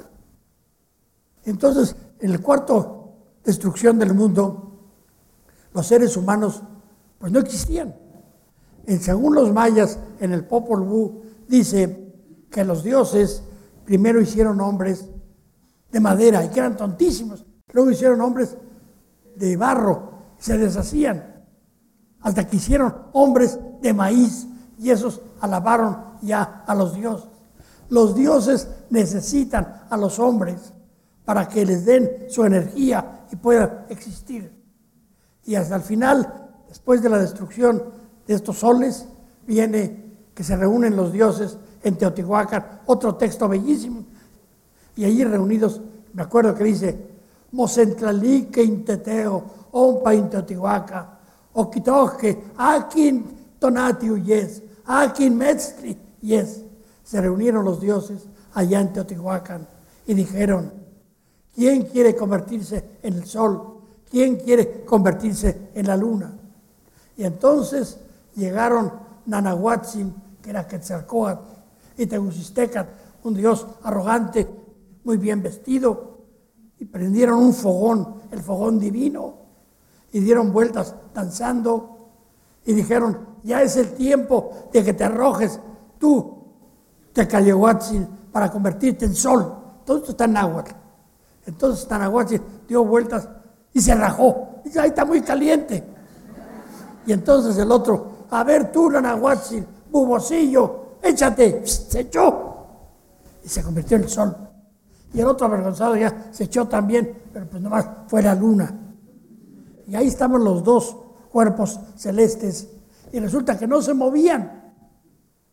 Entonces, 1.45 1.95
en 2.21 2.31
el 2.31 2.41
cuarto 2.41 3.06
destrucción 3.47 3.99
del 3.99 4.13
mundo, 4.13 4.73
los 5.73 5.87
seres 5.87 6.17
humanos 6.17 6.63
pues 7.19 7.33
no 7.33 7.39
existían. 7.39 7.95
En, 8.85 9.01
según 9.01 9.35
los 9.35 9.53
mayas, 9.53 9.99
en 10.21 10.33
el 10.33 10.45
Popol 10.45 10.83
Vuh, 10.83 11.23
dice 11.49 12.13
que 12.51 12.65
los 12.65 12.83
dioses 12.83 13.43
primero 13.85 14.21
hicieron 14.21 14.61
hombres 14.61 15.09
de 15.91 16.01
madera 16.01 16.45
y 16.45 16.49
que 16.49 16.59
eran 16.59 16.77
tontísimos. 16.77 17.47
Luego 17.73 17.91
hicieron 17.91 18.21
hombres 18.21 18.57
de 19.37 19.57
barro, 19.57 20.13
se 20.39 20.59
deshacían, 20.59 21.45
hasta 22.21 22.47
que 22.47 22.57
hicieron 22.57 22.95
hombres 23.13 23.59
de 23.81 23.95
maíz 23.95 24.47
y 24.79 24.91
esos 24.91 25.21
alabaron 25.41 26.19
ya 26.23 26.65
a 26.67 26.75
los 26.75 26.95
dioses. 26.95 27.29
Los 27.89 28.17
dioses 28.17 28.69
necesitan 28.91 29.85
a 29.89 29.97
los 29.97 30.19
hombres 30.19 30.73
para 31.27 31.49
que 31.49 31.67
les 31.67 31.85
den 31.85 32.27
su 32.29 32.45
energía 32.45 33.27
y 33.31 33.37
puedan 33.37 33.85
existir. 33.91 34.51
Y 35.45 35.57
hasta 35.57 35.77
el 35.77 35.83
final, 35.83 36.51
después 36.69 37.03
de 37.03 37.11
la 37.11 37.19
destrucción 37.19 37.83
de 38.27 38.35
estos 38.35 38.59
soles, 38.59 39.07
viene 39.47 40.05
que 40.33 40.45
se 40.45 40.57
reúnen 40.57 40.97
los 40.97 41.12
dioses 41.12 41.59
en 41.83 41.97
Teotihuacán, 41.97 42.81
otro 42.87 43.17
texto 43.17 43.49
bellísimo. 43.49 44.05
Y 44.95 45.05
allí 45.05 45.25
reunidos, 45.25 45.81
me 46.15 46.23
acuerdo 46.23 46.55
que 46.55 46.65
dice, 46.65 47.17
Mocentlalique 47.53 48.62
inteteo, 48.62 49.45
ompa 49.73 50.15
inteotihuaca, 50.15 51.19
oquitoje, 51.55 52.53
akin 52.57 53.25
tonatiu 53.59 54.17
yes, 54.17 54.62
akin 54.85 55.37
metzli 55.37 55.99
yes. 56.21 56.62
Se 57.03 57.21
reunieron 57.21 57.65
los 57.65 57.81
dioses 57.81 58.27
allá 58.55 58.81
en 58.81 58.93
Teotihuacán 58.93 59.67
y 60.07 60.15
dijeron, 60.15 60.73
¿quién 61.57 61.87
quiere 61.87 62.14
convertirse 62.14 62.99
en 63.03 63.14
el 63.14 63.27
sol? 63.27 63.79
¿Quién 64.09 64.37
quiere 64.37 64.85
convertirse 64.85 65.71
en 65.75 65.87
la 65.87 65.97
luna? 65.97 66.33
Y 67.16 67.25
entonces 67.25 67.99
llegaron 68.37 68.92
Nanahuatzin, 69.25 70.14
que 70.42 70.51
era 70.51 70.69
Quetzalcóatl, 70.69 71.42
y 71.99 72.07
Tegucistecat, 72.07 72.87
un 73.25 73.35
dios 73.35 73.66
arrogante, 73.83 74.47
muy 75.03 75.16
bien 75.16 75.42
vestido, 75.42 76.19
y 76.79 76.85
prendieron 76.85 77.38
un 77.38 77.55
fogón, 77.55 78.23
el 78.31 78.40
fogón 78.40 78.79
divino, 78.79 79.35
y 80.12 80.21
dieron 80.21 80.53
vueltas 80.53 80.95
danzando 81.14 81.97
y 82.64 82.73
dijeron, 82.73 83.19
ya 83.45 83.62
es 83.62 83.77
el 83.77 83.92
tiempo 83.92 84.51
de 84.73 84.85
que 84.85 84.92
te 84.92 85.05
arrojes 85.05 85.61
tú, 85.99 86.35
Tecayehuatzin, 87.12 88.07
para 88.33 88.51
convertirte 88.51 89.07
en 89.07 89.14
sol. 89.14 89.55
Todo 89.85 89.99
esto 89.99 90.11
está 90.11 90.25
en 90.25 90.33
náhuatl. 90.33 90.73
Entonces 91.47 91.87
Tanahuatzin 91.87 92.43
dio 92.69 92.85
vueltas 92.85 93.29
y 93.73 93.81
se 93.81 93.95
rajó. 93.95 94.61
Dice, 94.65 94.81
ahí 94.81 94.89
está 94.89 95.05
muy 95.05 95.23
caliente. 95.23 95.85
Y 97.07 97.13
entonces 97.13 97.57
el 97.57 97.71
otro, 97.71 98.27
a 98.31 98.43
ver 98.43 98.73
tú, 98.73 98.91
Tanahuatzin, 98.91 99.65
bubosillo, 99.91 100.99
échate. 101.03 101.65
Se 101.67 102.01
echó. 102.01 102.57
Y 103.45 103.49
se 103.49 103.63
convirtió 103.63 103.97
en 103.97 104.03
el 104.03 104.09
sol. 104.09 104.37
Y 105.15 105.21
el 105.21 105.27
otro 105.29 105.47
avergonzado 105.47 105.97
ya 105.97 106.29
se 106.33 106.45
echó 106.45 106.67
también, 106.67 107.17
pero 107.33 107.47
pues 107.47 107.63
nomás 107.63 107.87
fue 108.09 108.23
la 108.23 108.35
luna. 108.35 108.75
Y 109.87 109.95
ahí 109.95 110.09
estaban 110.09 110.43
los 110.43 110.65
dos 110.65 110.97
cuerpos 111.31 111.79
celestes. 111.97 112.69
Y 113.13 113.21
resulta 113.21 113.57
que 113.57 113.69
no 113.69 113.81
se 113.81 113.95
movían. 113.95 114.75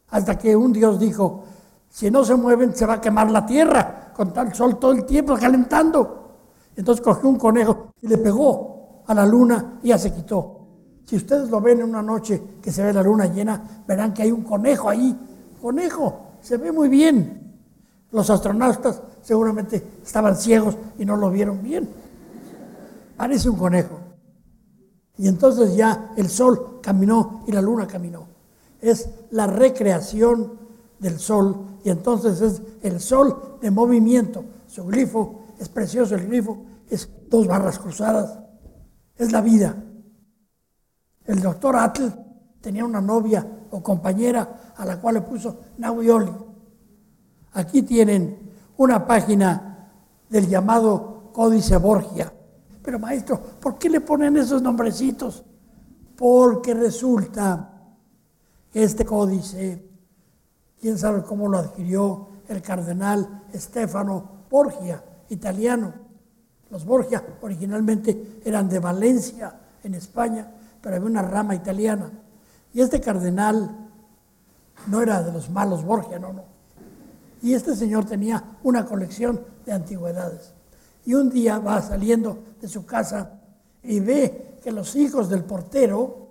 Hasta 0.10 0.38
que 0.38 0.56
un 0.56 0.74
Dios 0.74 1.00
dijo, 1.00 1.44
si 1.88 2.10
no 2.10 2.26
se 2.26 2.36
mueven 2.36 2.76
se 2.76 2.88
va 2.88 2.96
a 2.96 3.02
quemar 3.02 3.30
la 3.30 3.46
tierra 3.46 4.03
con 4.16 4.34
tal 4.34 4.54
sol 4.54 4.78
todo 4.80 4.92
el 4.92 5.06
tiempo 5.06 5.36
calentando. 5.36 6.24
Entonces 6.76 7.04
cogió 7.04 7.30
un 7.30 7.38
conejo 7.38 7.94
y 8.02 8.08
le 8.08 8.18
pegó 8.18 9.04
a 9.06 9.14
la 9.14 9.26
luna 9.26 9.80
y 9.84 9.90
ya 9.90 9.98
se 9.98 10.12
quitó. 10.12 10.60
Si 11.06 11.18
ustedes 11.18 11.50
lo 11.50 11.60
ven 11.60 11.80
en 11.80 11.90
una 11.90 12.02
noche 12.02 12.42
que 12.62 12.72
se 12.72 12.84
ve 12.84 12.94
la 12.94 13.04
luna 13.04 13.26
llena, 13.26 13.84
verán 13.88 14.14
que 14.14 14.24
hay 14.24 14.32
un 14.32 14.44
conejo 14.44 14.90
ahí. 14.90 15.18
Conejo, 15.62 16.38
se 16.42 16.58
ve 16.58 16.72
muy 16.72 16.90
bien. 16.90 17.44
Los 18.12 18.30
astronautas 18.30 19.02
seguramente 19.22 19.84
estaban 20.04 20.36
ciegos 20.36 20.78
y 20.98 21.06
no 21.06 21.16
lo 21.18 21.30
vieron 21.30 21.62
bien. 21.62 21.90
Parece 23.18 23.50
un 23.50 23.58
conejo. 23.58 24.00
Y 25.18 25.28
entonces 25.28 25.76
ya 25.76 26.12
el 26.16 26.30
sol 26.30 26.80
caminó 26.82 27.44
y 27.48 27.52
la 27.52 27.62
luna 27.62 27.88
caminó. 27.88 28.28
Es 28.82 29.10
la 29.32 29.48
recreación 29.48 30.63
del 31.04 31.20
sol 31.20 31.80
y 31.84 31.90
entonces 31.90 32.42
es 32.42 32.62
el 32.82 33.00
sol 33.00 33.60
de 33.62 33.70
movimiento. 33.70 34.44
Su 34.66 34.86
glifo 34.86 35.44
es 35.60 35.68
precioso, 35.68 36.16
el 36.16 36.28
glifo 36.28 36.66
es 36.90 37.10
dos 37.30 37.46
barras 37.46 37.78
cruzadas. 37.78 38.40
Es 39.18 39.32
la 39.32 39.42
vida. 39.42 39.76
El 41.26 41.42
doctor 41.42 41.76
Atl 41.76 42.08
tenía 42.62 42.86
una 42.86 43.02
novia 43.02 43.46
o 43.70 43.84
compañera 43.84 44.74
a 44.76 44.86
la 44.86 45.00
cual 45.00 45.16
le 45.16 45.22
puso 45.22 45.60
Nahuioli. 45.78 46.32
Aquí 47.52 47.84
tienen 47.84 48.52
una 48.78 49.06
página 49.06 49.92
del 50.30 50.48
llamado 50.48 51.32
Códice 51.34 51.78
Borgia. 51.78 52.34
Pero 52.82 52.98
maestro, 52.98 53.40
¿por 53.60 53.78
qué 53.78 53.90
le 53.90 54.02
ponen 54.02 54.38
esos 54.38 54.62
nombrecitos? 54.62 55.44
Porque 56.16 56.74
resulta 56.74 57.74
que 58.72 58.84
este 58.84 59.06
códice, 59.06 59.93
quién 60.84 60.98
sabe 60.98 61.24
cómo 61.24 61.48
lo 61.48 61.60
adquirió 61.60 62.28
el 62.50 62.62
cardenal 62.62 63.44
Stefano 63.56 64.44
Borgia, 64.50 65.02
italiano. 65.30 65.94
Los 66.70 66.84
Borgia 66.84 67.24
originalmente 67.42 68.42
eran 68.44 68.68
de 68.68 68.80
Valencia, 68.80 69.56
en 69.82 69.94
España, 69.94 70.46
pero 70.82 70.98
había 70.98 71.08
una 71.08 71.22
rama 71.22 71.56
italiana. 71.56 72.12
Y 72.74 72.82
este 72.82 73.00
cardenal 73.00 73.74
no 74.88 75.02
era 75.02 75.24
de 75.24 75.32
los 75.32 75.50
malos 75.50 75.86
Borgia, 75.86 76.20
no, 76.20 76.34
no. 76.34 76.44
Y 77.42 77.54
este 77.54 77.78
señor 77.78 78.04
tenía 78.04 78.44
una 78.64 78.86
colección 78.86 79.40
de 79.66 79.72
antigüedades. 79.72 80.52
Y 81.06 81.14
un 81.14 81.30
día 81.30 81.60
va 81.60 81.82
saliendo 81.82 82.40
de 82.60 82.68
su 82.68 82.86
casa 82.86 83.40
y 83.84 84.02
ve 84.02 84.60
que 84.62 84.74
los 84.74 84.98
hijos 84.98 85.30
del 85.30 85.46
portero 85.46 86.23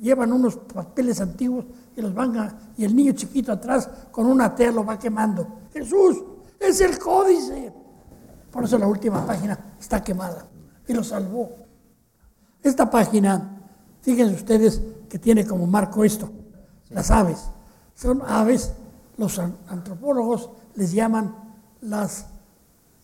llevan 0.00 0.32
unos 0.32 0.56
papeles 0.56 1.20
antiguos 1.20 1.66
y 1.94 2.00
los 2.00 2.14
van 2.14 2.36
a, 2.36 2.58
y 2.76 2.84
el 2.84 2.96
niño 2.96 3.12
chiquito 3.12 3.52
atrás 3.52 3.88
con 4.10 4.26
una 4.26 4.54
tea 4.54 4.72
lo 4.72 4.84
va 4.84 4.98
quemando. 4.98 5.46
Jesús, 5.72 6.24
es 6.58 6.80
el 6.80 6.98
códice. 6.98 7.72
Por 8.50 8.64
eso 8.64 8.78
la 8.78 8.86
última 8.86 9.24
página 9.24 9.76
está 9.78 10.02
quemada 10.02 10.46
y 10.88 10.92
lo 10.92 11.04
salvó. 11.04 11.50
Esta 12.62 12.90
página, 12.90 13.60
fíjense 14.00 14.34
ustedes 14.34 14.82
que 15.08 15.18
tiene 15.18 15.46
como 15.46 15.66
marco 15.66 16.02
esto, 16.02 16.30
las 16.88 17.10
aves. 17.10 17.50
Son 17.94 18.22
aves, 18.26 18.72
los 19.18 19.38
antropólogos 19.38 20.50
les 20.74 20.92
llaman 20.92 21.34
las, 21.82 22.26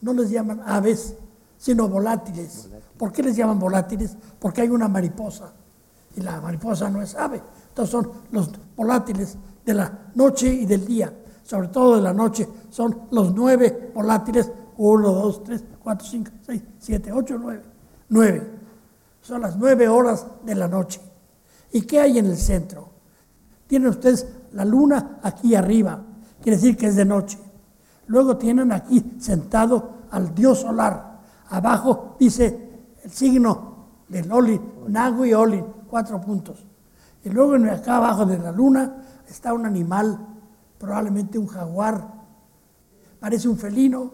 no 0.00 0.14
les 0.14 0.30
llaman 0.30 0.62
aves, 0.64 1.14
sino 1.58 1.88
volátiles. 1.88 2.68
¿Por 2.96 3.12
qué 3.12 3.22
les 3.22 3.36
llaman 3.36 3.58
volátiles? 3.58 4.16
Porque 4.38 4.62
hay 4.62 4.68
una 4.68 4.88
mariposa 4.88 5.52
y 6.16 6.20
la 6.20 6.40
mariposa 6.40 6.90
no 6.90 7.02
es 7.02 7.14
ave. 7.14 7.42
Entonces 7.68 7.92
son 7.92 8.10
los 8.30 8.50
volátiles 8.74 9.36
de 9.64 9.74
la 9.74 10.10
noche 10.14 10.48
y 10.48 10.66
del 10.66 10.86
día, 10.86 11.12
sobre 11.42 11.68
todo 11.68 11.96
de 11.96 12.02
la 12.02 12.12
noche. 12.12 12.48
Son 12.70 13.02
los 13.10 13.34
nueve 13.34 13.92
volátiles, 13.94 14.50
1, 14.78 15.12
2, 15.12 15.44
3, 15.44 15.64
4, 15.82 16.08
5, 16.08 16.30
6, 16.42 16.62
7, 16.78 17.12
8, 17.12 17.36
9. 17.40 17.62
9. 18.08 18.50
Son 19.20 19.40
las 19.40 19.56
nueve 19.56 19.88
horas 19.88 20.26
de 20.44 20.54
la 20.54 20.68
noche. 20.68 21.00
¿Y 21.72 21.82
qué 21.82 22.00
hay 22.00 22.18
en 22.18 22.26
el 22.26 22.36
centro? 22.36 22.88
Tienen 23.66 23.88
ustedes 23.88 24.26
la 24.52 24.64
luna 24.64 25.18
aquí 25.22 25.54
arriba, 25.54 26.00
quiere 26.40 26.56
decir 26.56 26.76
que 26.76 26.86
es 26.86 26.96
de 26.96 27.04
noche. 27.04 27.38
Luego 28.06 28.36
tienen 28.36 28.72
aquí 28.72 29.16
sentado 29.18 29.90
al 30.10 30.34
dios 30.34 30.60
solar. 30.60 31.20
Abajo 31.48 32.16
dice 32.18 32.70
el 33.02 33.10
signo 33.10 33.76
del 34.08 34.30
Olin, 34.30 34.62
Nagu 34.88 35.24
y 35.24 35.34
Olin, 35.34 35.66
cuatro 35.88 36.20
puntos. 36.20 36.64
Y 37.24 37.30
luego 37.30 37.54
acá 37.70 37.96
abajo 37.96 38.26
de 38.26 38.38
la 38.38 38.52
luna 38.52 39.02
está 39.28 39.52
un 39.52 39.66
animal, 39.66 40.18
probablemente 40.78 41.38
un 41.38 41.46
jaguar, 41.46 42.06
parece 43.18 43.48
un 43.48 43.56
felino, 43.56 44.12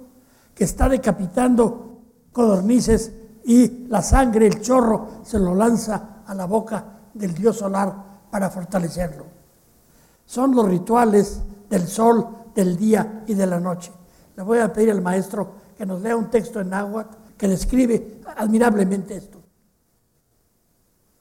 que 0.55 0.65
está 0.65 0.89
decapitando 0.89 1.99
codornices 2.33 3.13
y 3.45 3.87
la 3.89 4.03
sangre, 4.03 4.47
el 4.47 4.61
chorro, 4.61 5.09
se 5.23 5.39
lo 5.39 5.55
lanza 5.55 6.23
a 6.27 6.35
la 6.35 6.47
boca 6.47 6.85
del 7.13 7.35
dios 7.35 7.57
solar 7.59 7.95
para 8.31 8.49
fortalecerlo. 8.51 9.27
Son 10.25 10.55
los 10.55 10.67
rituales 10.67 11.43
del 11.69 11.87
sol, 11.87 12.29
del 12.55 12.77
día 12.77 13.25
y 13.27 13.35
de 13.35 13.47
la 13.47 13.61
noche. 13.61 13.93
Le 14.37 14.43
voy 14.43 14.59
a 14.59 14.73
pedir 14.73 14.91
al 14.91 15.03
maestro 15.03 15.53
que 15.77 15.85
nos 15.85 16.01
lea 16.01 16.17
un 16.17 16.31
texto 16.31 16.61
en 16.61 16.71
náhuatl 16.71 17.17
que 17.37 17.49
describe 17.49 18.21
admirablemente 18.37 19.17
esto. 19.17 19.42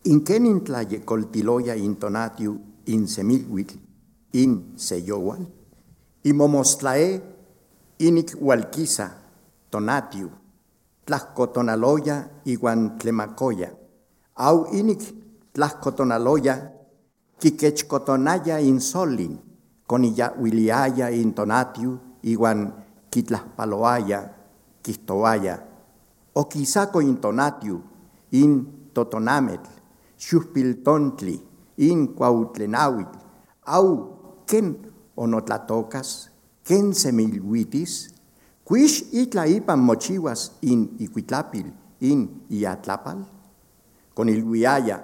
Inkenin 0.03 0.61
coltiloya 1.05 1.75
intonatiu 1.75 2.59
in 2.85 3.07
semilhuitl 3.07 3.77
in 4.33 4.73
seyowal, 4.75 5.45
y 6.23 6.33
momostlae 6.33 7.21
inik 7.99 8.35
hualquiza 8.39 9.11
tonatiu, 9.69 10.29
tlascotonaloya 11.05 12.29
iguan 12.45 12.97
tlemacoya, 12.97 13.69
au 14.35 14.65
inik 14.73 15.01
tlascotonaloya 15.53 16.71
quiquechcotonaya 17.39 18.59
in 18.59 18.79
solin, 18.79 19.37
conilla 19.87 20.33
huiliaya 20.39 21.11
in 21.11 21.33
tonatiu 21.33 21.99
iguan 22.23 22.73
quitlaspaloaya, 23.11 24.33
quistoaya, 24.81 25.59
o 26.33 26.45
quisaco 26.45 27.01
in 27.01 27.17
tonatiu 27.17 27.81
in 28.31 28.65
totonametl, 28.93 29.80
xuspiltontli, 30.21 31.35
in 31.77 32.07
cuautlenauitl, 32.13 33.19
au 33.65 33.87
ken 34.45 34.75
onotlatocas, 35.17 36.29
ken 36.67 36.93
semilhuitis, 36.93 37.93
cuix 38.65 39.01
itla 39.11 39.47
ipan 39.49 39.79
mochiwas 39.79 40.51
in 40.61 40.89
icuitlapil, 40.99 41.71
in 42.01 42.27
iatlapal, 42.49 43.25
con 44.15 44.29
il 44.29 44.43
guiaya, 44.45 45.01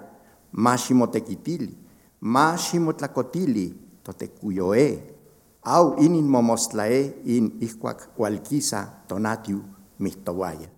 maximotequitili, 0.51 1.73
maximotlacotili, 2.21 3.67
totecuyoe, 4.03 4.87
au 5.67 5.95
inin 5.99 6.27
momostlae 6.27 7.01
in 7.25 7.57
ihcuac 7.61 8.07
cualquiza 8.15 8.87
tonatiu 9.07 9.63
mistowaya. 9.99 10.69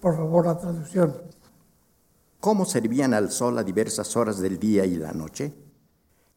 Por 0.00 0.16
favor, 0.16 0.46
la 0.46 0.58
traducción 0.58 1.12
cómo 2.40 2.64
servían 2.64 3.14
al 3.14 3.30
sol 3.30 3.58
a 3.58 3.64
diversas 3.64 4.16
horas 4.16 4.38
del 4.38 4.58
día 4.58 4.84
y 4.84 4.96
la 4.96 5.12
noche. 5.12 5.54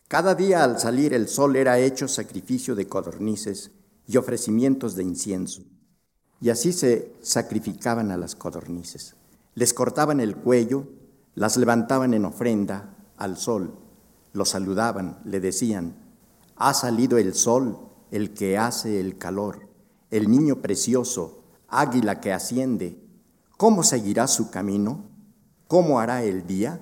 Cada 0.07 0.35
día 0.35 0.63
al 0.63 0.79
salir 0.79 1.13
el 1.13 1.27
sol 1.27 1.55
era 1.55 1.79
hecho 1.79 2.07
sacrificio 2.07 2.75
de 2.75 2.88
codornices 2.88 3.71
y 4.07 4.17
ofrecimientos 4.17 4.95
de 4.95 5.03
incienso. 5.03 5.63
Y 6.41 6.49
así 6.49 6.73
se 6.73 7.13
sacrificaban 7.21 8.12
a 8.12 8.17
las 8.17 8.35
codornices. 8.35 9.15
Les 9.55 9.73
cortaban 9.73 10.19
el 10.19 10.35
cuello, 10.35 10.88
las 11.35 11.57
levantaban 11.57 12.13
en 12.13 12.25
ofrenda 12.25 12.95
al 13.17 13.38
sol, 13.38 13.77
lo 14.33 14.45
saludaban, 14.45 15.19
le 15.25 15.39
decían, 15.39 15.95
ha 16.55 16.73
salido 16.73 17.17
el 17.17 17.33
sol, 17.33 17.77
el 18.12 18.33
que 18.33 18.57
hace 18.57 18.99
el 18.99 19.17
calor, 19.17 19.67
el 20.09 20.31
niño 20.31 20.62
precioso, 20.62 21.43
águila 21.67 22.19
que 22.19 22.33
asciende, 22.33 23.03
¿cómo 23.57 23.83
seguirá 23.83 24.27
su 24.27 24.49
camino? 24.49 25.08
¿Cómo 25.69 25.99
hará 25.99 26.23
el 26.23 26.47
día? 26.47 26.79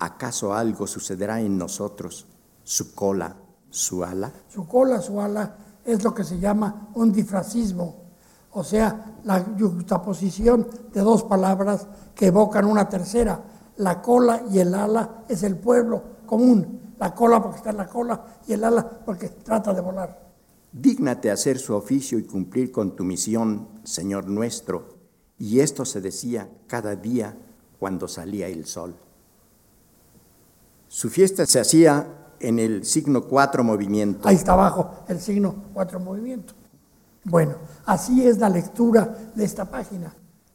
¿Acaso 0.00 0.54
algo 0.54 0.88
sucederá 0.88 1.40
en 1.40 1.56
nosotros? 1.56 2.26
¿Su 2.64 2.96
cola, 2.96 3.36
su 3.70 4.02
ala? 4.02 4.32
Su 4.48 4.66
cola, 4.66 5.00
su 5.00 5.20
ala 5.20 5.56
es 5.84 6.02
lo 6.02 6.12
que 6.12 6.24
se 6.24 6.40
llama 6.40 6.88
un 6.94 7.12
difracismo, 7.12 7.94
o 8.50 8.64
sea, 8.64 9.20
la 9.22 9.40
juxtaposición 9.56 10.66
de 10.92 11.00
dos 11.00 11.22
palabras 11.22 11.86
que 12.16 12.26
evocan 12.26 12.64
una 12.64 12.88
tercera. 12.88 13.40
La 13.76 14.02
cola 14.02 14.42
y 14.50 14.58
el 14.58 14.74
ala 14.74 15.22
es 15.28 15.44
el 15.44 15.56
pueblo 15.56 16.02
común. 16.26 16.94
La 16.98 17.14
cola 17.14 17.40
porque 17.40 17.58
está 17.58 17.70
en 17.70 17.76
la 17.76 17.86
cola 17.86 18.26
y 18.48 18.52
el 18.52 18.64
ala 18.64 18.84
porque 19.06 19.28
trata 19.28 19.72
de 19.72 19.80
volar. 19.80 20.28
Dígnate 20.72 21.30
hacer 21.30 21.56
su 21.60 21.72
oficio 21.72 22.18
y 22.18 22.24
cumplir 22.24 22.72
con 22.72 22.96
tu 22.96 23.04
misión, 23.04 23.68
Señor 23.84 24.26
nuestro. 24.26 24.98
Y 25.38 25.60
esto 25.60 25.84
se 25.84 26.00
decía 26.00 26.50
cada 26.66 26.96
día 26.96 27.36
cuando 27.82 28.06
salía 28.06 28.46
el 28.46 28.64
sol. 28.64 28.94
Su 30.86 31.10
fiesta 31.10 31.44
se 31.46 31.58
hacía 31.58 32.06
en 32.38 32.60
el 32.60 32.84
signo 32.84 33.24
cuatro 33.24 33.64
movimiento. 33.64 34.28
Ahí 34.28 34.36
está 34.36 34.52
abajo 34.52 35.02
el 35.08 35.18
signo 35.18 35.52
cuatro 35.74 35.98
movimiento. 35.98 36.54
Bueno, 37.24 37.56
así 37.84 38.24
es 38.24 38.38
la 38.38 38.48
lectura 38.48 39.32
de 39.34 39.44
esta 39.44 39.64
página. 39.64 40.14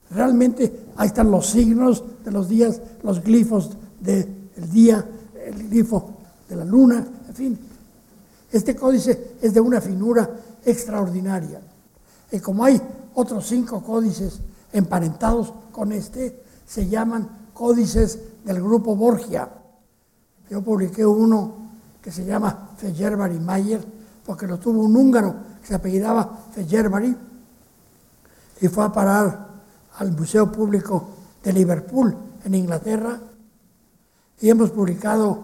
Realmente 0.09 0.85
ahí 0.95 1.07
están 1.07 1.29
los 1.29 1.47
signos 1.47 2.01
de 2.23 2.31
los 2.31 2.47
días, 2.47 2.79
los 3.03 3.21
glifos 3.21 3.71
del 3.99 4.33
día, 4.71 5.03
el 5.45 5.67
glifo 5.67 6.13
de 6.47 6.55
la 6.55 6.63
luna, 6.63 7.05
en 7.27 7.35
fin. 7.35 7.59
Este 8.53 8.73
códice 8.73 9.35
es 9.41 9.53
de 9.53 9.59
una 9.59 9.81
finura 9.81 10.29
extraordinaria. 10.63 11.59
Y 12.31 12.39
como 12.39 12.63
hay 12.63 12.81
otros 13.15 13.45
cinco 13.47 13.83
códices 13.83 14.39
emparentados 14.71 15.51
con 15.73 15.91
este, 15.91 16.46
se 16.67 16.87
llaman 16.87 17.27
códices 17.53 18.19
del 18.43 18.61
grupo 18.61 18.95
Borgia. 18.95 19.49
Yo 20.49 20.61
publiqué 20.61 21.05
uno 21.05 21.53
que 22.01 22.11
se 22.11 22.25
llama 22.25 22.71
Feyerbari 22.77 23.39
Mayer, 23.39 23.83
porque 24.25 24.45
lo 24.45 24.59
tuvo 24.59 24.81
un 24.81 24.95
húngaro 24.95 25.35
que 25.61 25.67
se 25.67 25.75
apellidaba 25.75 26.45
Feyerbari 26.53 27.15
y 28.59 28.67
fue 28.67 28.85
a 28.85 28.91
parar 28.91 29.47
al 29.97 30.11
Museo 30.11 30.51
Público 30.51 31.09
de 31.43 31.53
Liverpool, 31.53 32.15
en 32.43 32.55
Inglaterra, 32.55 33.19
y 34.39 34.49
hemos 34.49 34.69
publicado 34.71 35.43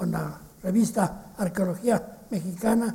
en 0.00 0.12
la 0.12 0.38
revista 0.62 1.32
Arqueología 1.36 2.20
Mexicana 2.30 2.94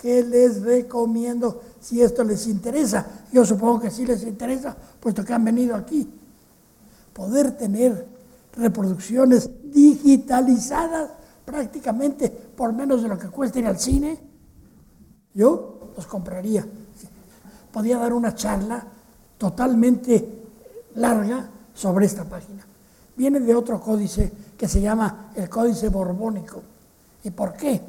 que 0.00 0.22
les 0.24 0.62
recomiendo 0.62 1.60
si 1.80 2.00
esto 2.00 2.24
les 2.24 2.46
interesa. 2.46 3.06
Yo 3.32 3.44
supongo 3.44 3.80
que 3.80 3.90
sí 3.90 4.06
les 4.06 4.22
interesa, 4.22 4.74
puesto 4.98 5.24
que 5.24 5.34
han 5.34 5.44
venido 5.44 5.76
aquí 5.76 6.19
poder 7.20 7.54
tener 7.54 8.06
reproducciones 8.56 9.50
digitalizadas 9.64 11.10
prácticamente 11.44 12.30
por 12.30 12.72
menos 12.72 13.02
de 13.02 13.08
lo 13.08 13.18
que 13.18 13.28
cuesta 13.28 13.58
ir 13.58 13.66
al 13.66 13.78
cine, 13.78 14.18
yo 15.34 15.92
los 15.94 16.06
compraría. 16.06 16.66
Podía 17.70 17.98
dar 17.98 18.14
una 18.14 18.34
charla 18.34 18.86
totalmente 19.36 20.44
larga 20.94 21.46
sobre 21.74 22.06
esta 22.06 22.24
página. 22.24 22.64
Viene 23.14 23.38
de 23.40 23.54
otro 23.54 23.82
códice 23.82 24.32
que 24.56 24.66
se 24.66 24.80
llama 24.80 25.30
el 25.34 25.50
Códice 25.50 25.90
Borbónico. 25.90 26.62
¿Y 27.22 27.30
por 27.32 27.52
qué? 27.52 27.82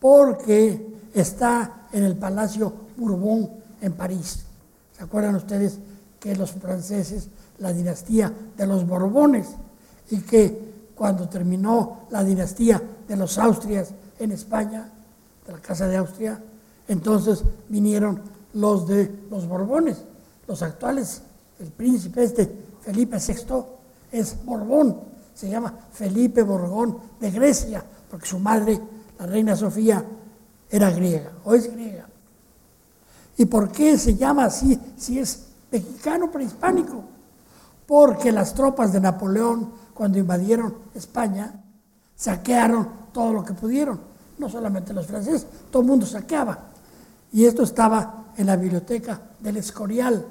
Porque 0.00 0.84
está 1.14 1.86
en 1.92 2.02
el 2.02 2.16
Palacio 2.16 2.72
Bourbon 2.96 3.48
en 3.80 3.92
París. 3.92 4.46
¿Se 4.96 5.04
acuerdan 5.04 5.36
ustedes 5.36 5.78
que 6.18 6.34
los 6.34 6.50
franceses, 6.50 7.28
la 7.58 7.72
dinastía 7.72 8.32
de 8.56 8.66
los 8.66 8.86
Borbones, 8.86 9.48
y 10.10 10.20
que 10.20 10.90
cuando 10.94 11.28
terminó 11.28 12.06
la 12.10 12.24
dinastía 12.24 12.82
de 13.06 13.16
los 13.16 13.38
Austrias 13.38 13.90
en 14.18 14.32
España, 14.32 14.90
de 15.46 15.52
la 15.52 15.58
Casa 15.58 15.86
de 15.86 15.96
Austria, 15.96 16.40
entonces 16.88 17.42
vinieron 17.68 18.20
los 18.54 18.86
de 18.86 19.12
los 19.30 19.46
Borbones, 19.46 19.98
los 20.46 20.62
actuales, 20.62 21.22
el 21.58 21.70
príncipe 21.70 22.24
este, 22.24 22.50
Felipe 22.80 23.18
VI, 23.18 23.64
es 24.12 24.36
Borbón, 24.44 25.00
se 25.34 25.50
llama 25.50 25.74
Felipe 25.92 26.42
Borbón 26.42 26.98
de 27.20 27.30
Grecia, 27.30 27.84
porque 28.10 28.26
su 28.26 28.38
madre, 28.38 28.80
la 29.18 29.26
reina 29.26 29.56
Sofía, 29.56 30.04
era 30.70 30.90
griega, 30.90 31.32
o 31.44 31.54
es 31.54 31.70
griega. 31.70 32.06
¿Y 33.36 33.44
por 33.44 33.70
qué 33.70 33.98
se 33.98 34.16
llama 34.16 34.46
así 34.46 34.78
si 34.96 35.18
es 35.18 35.46
mexicano 35.70 36.30
prehispánico? 36.30 37.04
Porque 37.86 38.32
las 38.32 38.54
tropas 38.54 38.92
de 38.92 39.00
Napoleón, 39.00 39.70
cuando 39.94 40.18
invadieron 40.18 40.74
España, 40.94 41.62
saquearon 42.16 42.88
todo 43.12 43.32
lo 43.32 43.44
que 43.44 43.54
pudieron. 43.54 44.00
No 44.38 44.48
solamente 44.48 44.92
los 44.92 45.06
franceses, 45.06 45.46
todo 45.70 45.82
el 45.82 45.88
mundo 45.88 46.04
saqueaba. 46.04 46.58
Y 47.32 47.44
esto 47.44 47.62
estaba 47.62 48.32
en 48.36 48.46
la 48.46 48.56
biblioteca 48.56 49.20
del 49.40 49.58
Escorial, 49.58 50.26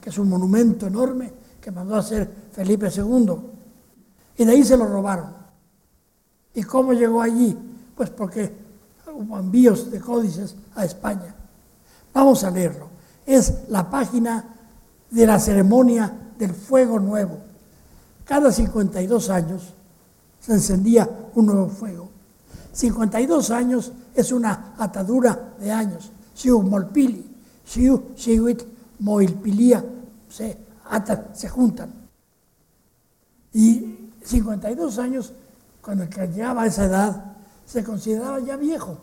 que 0.00 0.10
es 0.10 0.18
un 0.18 0.28
monumento 0.28 0.86
enorme 0.86 1.32
que 1.60 1.70
mandó 1.70 1.96
a 1.96 2.00
hacer 2.00 2.30
Felipe 2.52 2.88
II. 2.94 3.36
Y 4.36 4.44
de 4.44 4.52
ahí 4.52 4.64
se 4.64 4.76
lo 4.76 4.86
robaron. 4.86 5.32
¿Y 6.54 6.62
cómo 6.62 6.92
llegó 6.92 7.20
allí? 7.22 7.56
Pues 7.96 8.10
porque 8.10 8.52
hubo 9.12 9.38
envíos 9.38 9.90
de 9.90 10.00
códices 10.00 10.54
a 10.74 10.84
España. 10.84 11.34
Vamos 12.14 12.44
a 12.44 12.50
leerlo. 12.50 12.88
Es 13.26 13.68
la 13.68 13.90
página 13.90 14.44
de 15.10 15.26
la 15.26 15.38
ceremonia 15.38 16.12
del 16.38 16.54
fuego 16.54 16.98
nuevo. 16.98 17.38
Cada 18.24 18.52
52 18.52 19.30
años 19.30 19.74
se 20.40 20.52
encendía 20.52 21.08
un 21.34 21.46
nuevo 21.46 21.68
fuego. 21.68 22.08
52 22.72 23.50
años 23.50 23.92
es 24.14 24.32
una 24.32 24.74
atadura 24.78 25.54
de 25.58 25.72
años. 25.72 26.12
Siu 26.34 26.62
molpili, 26.62 27.24
siu 27.64 28.14
siwit 28.14 28.62
moilpilia, 29.00 29.84
se 30.28 30.56
se 31.34 31.48
juntan. 31.48 31.92
Y 33.52 34.10
52 34.22 34.98
años, 34.98 35.32
cuando 35.82 36.04
llegaba 36.04 36.62
a 36.62 36.66
esa 36.66 36.84
edad, 36.84 37.36
se 37.66 37.82
consideraba 37.82 38.40
ya 38.40 38.56
viejo. 38.56 38.98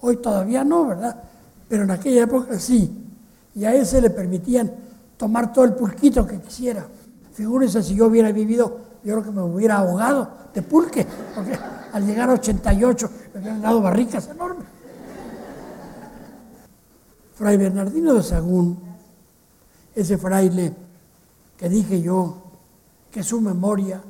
Hoy 0.00 0.18
todavía 0.18 0.64
no, 0.64 0.86
¿verdad? 0.86 1.22
Pero 1.68 1.84
en 1.84 1.90
aquella 1.90 2.24
época 2.24 2.58
sí. 2.58 2.90
Y 3.54 3.64
a 3.64 3.74
ese 3.74 4.00
le 4.00 4.10
permitían 4.10 4.70
tomar 5.16 5.52
todo 5.52 5.64
el 5.64 5.74
pulquito 5.74 6.26
que 6.26 6.40
quisiera. 6.40 6.86
Figúrense 7.32 7.82
si 7.82 7.94
yo 7.94 8.06
hubiera 8.06 8.30
vivido, 8.32 8.78
yo 9.02 9.14
creo 9.14 9.24
que 9.24 9.30
me 9.30 9.42
hubiera 9.42 9.78
ahogado 9.78 10.28
de 10.52 10.62
pulque, 10.62 11.06
porque 11.34 11.58
al 11.92 12.06
llegar 12.06 12.30
a 12.30 12.34
88 12.34 13.10
me 13.34 13.40
habían 13.40 13.62
dado 13.62 13.80
barricas 13.80 14.28
enormes. 14.28 14.66
Fray 17.34 17.56
Bernardino 17.56 18.14
de 18.14 18.22
Sagún, 18.22 18.78
ese 19.94 20.16
fraile 20.16 20.72
que 21.56 21.68
dije 21.68 22.00
yo 22.00 22.36
que 23.10 23.22
su 23.22 23.40
memoria 23.40 24.00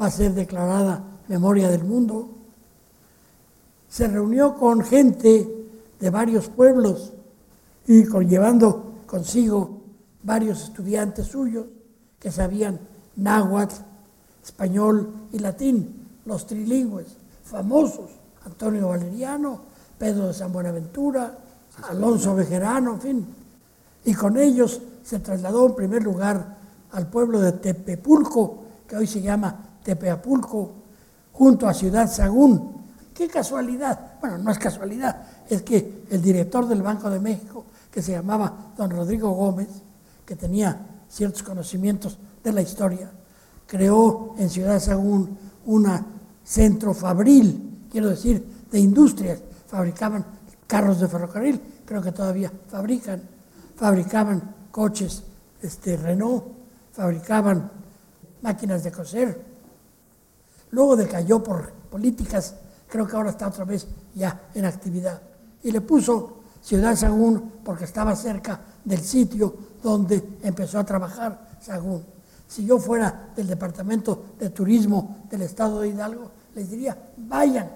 va 0.00 0.06
a 0.06 0.10
ser 0.10 0.34
declarada 0.34 1.02
memoria 1.28 1.68
del 1.68 1.84
mundo, 1.84 2.28
se 3.88 4.06
reunió 4.06 4.54
con 4.56 4.82
gente 4.82 5.66
de 5.98 6.10
varios 6.10 6.48
pueblos 6.48 7.12
y 7.86 8.04
con, 8.04 8.28
llevando 8.28 8.92
consigo 9.06 9.79
varios 10.22 10.64
estudiantes 10.64 11.26
suyos 11.26 11.66
que 12.18 12.30
sabían 12.30 12.78
náhuatl, 13.16 13.76
español 14.42 15.12
y 15.32 15.38
latín, 15.38 16.08
los 16.24 16.46
trilingües 16.46 17.16
famosos, 17.44 18.10
Antonio 18.44 18.88
Valeriano, 18.88 19.60
Pedro 19.98 20.28
de 20.28 20.34
San 20.34 20.52
Buenaventura, 20.52 21.36
Alonso 21.88 22.34
Bejerano, 22.34 22.94
en 22.94 23.00
fin. 23.00 23.26
Y 24.04 24.14
con 24.14 24.36
ellos 24.36 24.80
se 25.02 25.18
trasladó 25.18 25.66
en 25.66 25.74
primer 25.74 26.02
lugar 26.02 26.56
al 26.92 27.06
pueblo 27.08 27.40
de 27.40 27.52
Tepepulco, 27.52 28.64
que 28.86 28.96
hoy 28.96 29.06
se 29.06 29.20
llama 29.20 29.54
Tepeapulco, 29.82 30.72
junto 31.32 31.68
a 31.68 31.74
Ciudad 31.74 32.10
Sagún. 32.10 32.80
¡Qué 33.14 33.28
casualidad! 33.28 34.14
Bueno, 34.20 34.38
no 34.38 34.50
es 34.50 34.58
casualidad, 34.58 35.26
es 35.48 35.62
que 35.62 36.04
el 36.10 36.22
director 36.22 36.66
del 36.66 36.82
Banco 36.82 37.10
de 37.10 37.20
México, 37.20 37.66
que 37.90 38.02
se 38.02 38.12
llamaba 38.12 38.72
don 38.76 38.90
Rodrigo 38.90 39.30
Gómez, 39.32 39.68
que 40.30 40.36
tenía 40.36 41.02
ciertos 41.08 41.42
conocimientos 41.42 42.16
de 42.44 42.52
la 42.52 42.62
historia, 42.62 43.10
creó 43.66 44.36
en 44.38 44.48
Ciudad 44.48 44.78
Sagún 44.78 45.36
un 45.66 45.88
centro 46.44 46.94
fabril, 46.94 47.88
quiero 47.90 48.10
decir, 48.10 48.46
de 48.70 48.78
industrias. 48.78 49.40
Fabricaban 49.66 50.24
carros 50.68 51.00
de 51.00 51.08
ferrocarril, 51.08 51.60
creo 51.84 52.00
que 52.00 52.12
todavía 52.12 52.52
fabrican, 52.68 53.20
fabricaban 53.74 54.54
coches 54.70 55.24
este, 55.62 55.96
Renault, 55.96 56.44
fabricaban 56.92 57.68
máquinas 58.40 58.84
de 58.84 58.92
coser. 58.92 59.44
Luego 60.70 60.94
decayó 60.94 61.42
por 61.42 61.72
políticas, 61.90 62.54
creo 62.88 63.04
que 63.04 63.16
ahora 63.16 63.30
está 63.30 63.48
otra 63.48 63.64
vez 63.64 63.84
ya 64.14 64.42
en 64.54 64.64
actividad 64.64 65.20
y 65.64 65.72
le 65.72 65.80
puso 65.80 66.36
Ciudad 66.62 66.94
Sagún 66.94 67.54
porque 67.64 67.82
estaba 67.84 68.14
cerca 68.14 68.60
del 68.84 69.00
sitio 69.00 69.69
donde 69.82 70.38
empezó 70.42 70.78
a 70.78 70.84
trabajar 70.84 71.48
Sagún. 71.60 72.04
Si 72.46 72.64
yo 72.64 72.78
fuera 72.78 73.30
del 73.36 73.46
Departamento 73.46 74.34
de 74.38 74.50
Turismo 74.50 75.24
del 75.30 75.42
Estado 75.42 75.80
de 75.80 75.88
Hidalgo, 75.88 76.30
les 76.54 76.70
diría, 76.70 76.96
vayan 77.16 77.70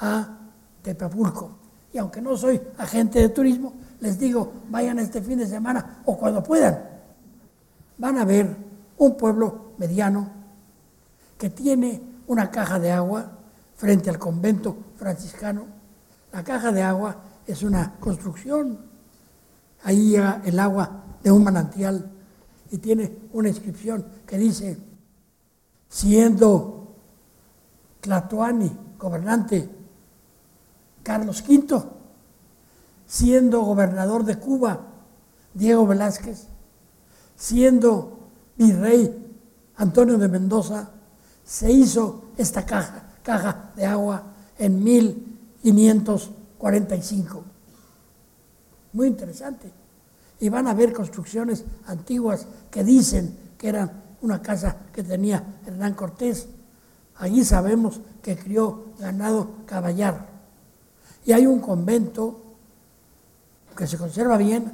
a 0.00 0.38
Tepapulco. 0.82 1.50
Y 1.92 1.98
aunque 1.98 2.20
no 2.20 2.36
soy 2.36 2.60
agente 2.78 3.18
de 3.18 3.28
turismo, 3.28 3.74
les 4.00 4.18
digo, 4.18 4.52
vayan 4.70 4.98
este 4.98 5.20
fin 5.20 5.38
de 5.38 5.46
semana 5.46 6.02
o 6.06 6.16
cuando 6.16 6.42
puedan. 6.42 6.78
Van 7.98 8.18
a 8.18 8.24
ver 8.24 8.56
un 8.98 9.16
pueblo 9.16 9.72
mediano 9.78 10.28
que 11.36 11.50
tiene 11.50 12.00
una 12.28 12.50
caja 12.50 12.78
de 12.78 12.92
agua 12.92 13.30
frente 13.76 14.08
al 14.08 14.18
convento 14.18 14.76
franciscano 14.96 15.82
la 16.32 16.42
caja 16.42 16.72
de 16.72 16.82
agua 16.82 17.16
es 17.46 17.62
una 17.62 17.94
construcción. 18.00 18.78
Ahí 19.84 20.10
llega 20.10 20.40
el 20.44 20.58
agua 20.58 21.01
de 21.22 21.30
un 21.30 21.44
manantial 21.44 22.10
y 22.70 22.78
tiene 22.78 23.18
una 23.32 23.48
inscripción 23.48 24.04
que 24.26 24.38
dice, 24.38 24.78
siendo 25.88 26.96
Tlatoani 28.00 28.70
gobernante 28.98 29.68
Carlos 31.02 31.44
V, 31.46 31.82
siendo 33.06 33.60
gobernador 33.62 34.24
de 34.24 34.38
Cuba 34.38 34.80
Diego 35.54 35.86
Velázquez, 35.86 36.46
siendo 37.36 38.18
virrey 38.56 39.18
Antonio 39.76 40.18
de 40.18 40.28
Mendoza, 40.28 40.90
se 41.44 41.70
hizo 41.70 42.24
esta 42.36 42.64
caja, 42.64 43.10
caja 43.22 43.72
de 43.76 43.84
agua 43.84 44.22
en 44.58 44.82
mil 44.82 45.38
545. 45.62 47.44
Muy 48.92 49.08
interesante. 49.08 49.81
Y 50.42 50.48
van 50.48 50.66
a 50.66 50.74
ver 50.74 50.92
construcciones 50.92 51.64
antiguas 51.86 52.48
que 52.68 52.82
dicen 52.82 53.54
que 53.56 53.68
eran 53.68 53.92
una 54.22 54.42
casa 54.42 54.76
que 54.92 55.04
tenía 55.04 55.60
Hernán 55.64 55.94
Cortés. 55.94 56.48
Allí 57.18 57.44
sabemos 57.44 58.00
que 58.20 58.36
crió 58.36 58.86
ganado 58.98 59.50
caballar. 59.66 60.26
Y 61.24 61.30
hay 61.30 61.46
un 61.46 61.60
convento 61.60 62.42
que 63.76 63.86
se 63.86 63.96
conserva 63.96 64.36
bien, 64.36 64.72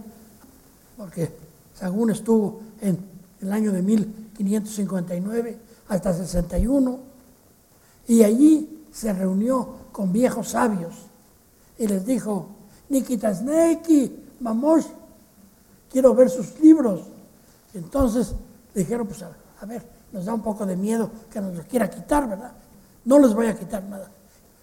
porque 0.96 1.36
Sagún 1.74 2.12
estuvo 2.12 2.62
en 2.80 2.98
el 3.42 3.52
año 3.52 3.70
de 3.70 3.82
1559 3.82 5.58
hasta 5.88 6.14
61, 6.14 6.98
y 8.06 8.22
allí 8.22 8.86
se 8.90 9.12
reunió 9.12 9.68
con 9.92 10.14
viejos 10.14 10.48
sabios 10.48 10.94
y 11.76 11.86
les 11.86 12.06
dijo, 12.06 12.48
Nikitasneki, 12.88 14.28
vamos, 14.40 14.86
quiero 15.90 16.14
ver 16.14 16.30
sus 16.30 16.58
libros. 16.60 17.02
Entonces 17.74 18.34
dijeron, 18.74 19.06
pues 19.06 19.22
a, 19.22 19.66
ver, 19.66 19.86
nos 20.12 20.24
da 20.24 20.34
un 20.34 20.42
poco 20.42 20.64
de 20.66 20.76
miedo 20.76 21.10
que 21.30 21.40
nos 21.40 21.54
los 21.54 21.66
quiera 21.66 21.90
quitar, 21.90 22.28
¿verdad? 22.28 22.52
No 23.04 23.18
les 23.18 23.34
voy 23.34 23.46
a 23.46 23.58
quitar 23.58 23.82
nada. 23.84 24.10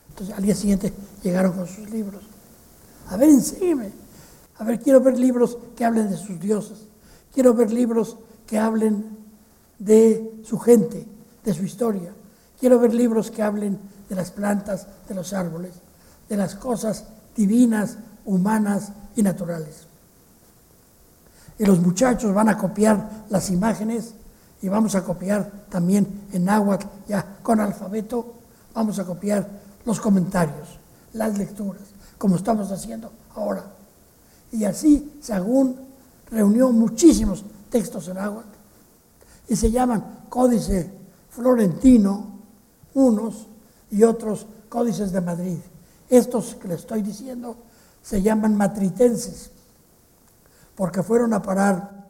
Entonces 0.10 0.36
al 0.36 0.44
día 0.44 0.56
siguiente 0.56 0.94
llegaron 1.24 1.54
con 1.54 1.68
sus 1.68 1.90
libros. 1.90 2.24
A 3.10 3.18
ver, 3.18 3.30
enséñeme. 3.30 3.92
A 4.58 4.64
ver, 4.64 4.80
quiero 4.80 5.02
ver 5.02 5.20
libros 5.20 5.58
que 5.76 5.84
hablen 5.84 6.10
de 6.10 6.18
sus 6.18 6.40
dioses. 6.40 6.80
Quiero 7.34 7.54
ver 7.54 7.72
libros 7.72 8.18
que 8.48 8.58
hablen 8.58 9.18
de 9.78 10.42
su 10.44 10.58
gente, 10.58 11.06
de 11.44 11.54
su 11.54 11.64
historia. 11.64 12.14
Quiero 12.60 12.80
ver 12.80 12.94
libros 12.94 13.32
que 13.32 13.44
hablen 13.44 13.80
de 14.08 14.16
las 14.16 14.32
plantas, 14.32 14.88
de 15.10 15.16
los 15.16 15.34
árboles, 15.34 15.74
de 16.30 16.38
las 16.38 16.56
cosas 16.56 17.06
divinas, 17.36 17.98
humanas 18.24 18.94
y 19.16 19.24
naturales. 19.24 19.88
Y 21.58 21.66
los 21.66 21.80
muchachos 21.80 22.34
van 22.34 22.50
a 22.50 22.58
copiar 22.58 23.26
las 23.30 23.50
imágenes 23.50 24.14
y 24.62 24.68
vamos 24.68 24.96
a 24.96 25.04
copiar 25.04 25.66
también 25.70 26.28
en 26.32 26.46
náhuatl, 26.46 26.88
ya 27.08 27.38
con 27.42 27.60
alfabeto, 27.60 28.34
vamos 28.74 29.00
a 29.00 29.06
copiar 29.06 29.48
los 29.86 30.00
comentarios, 30.00 30.80
las 31.14 31.38
lecturas, 31.38 31.84
como 32.18 32.36
estamos 32.36 32.72
haciendo 32.72 33.12
ahora. 33.36 33.64
Y 34.52 34.66
así 34.66 35.18
Sagún 35.22 35.78
reunió 36.30 36.72
muchísimos 36.72 37.46
textos 37.70 38.08
en 38.08 38.16
náhuatl 38.16 38.50
y 39.48 39.56
se 39.56 39.72
llaman 39.72 40.26
Códice 40.30 40.92
Florentino, 41.30 42.36
unos 42.94 43.48
y 43.92 44.04
otros 44.04 44.48
códices 44.70 45.12
de 45.12 45.22
Madrid. 45.22 45.58
Estos 46.10 46.56
que 46.56 46.68
les 46.68 46.80
estoy 46.82 47.02
diciendo 47.02 47.58
se 48.02 48.22
llaman 48.22 48.56
matritenses, 48.56 49.52
porque 50.76 51.04
fueron 51.04 51.34
a 51.34 51.42
parar 51.42 52.06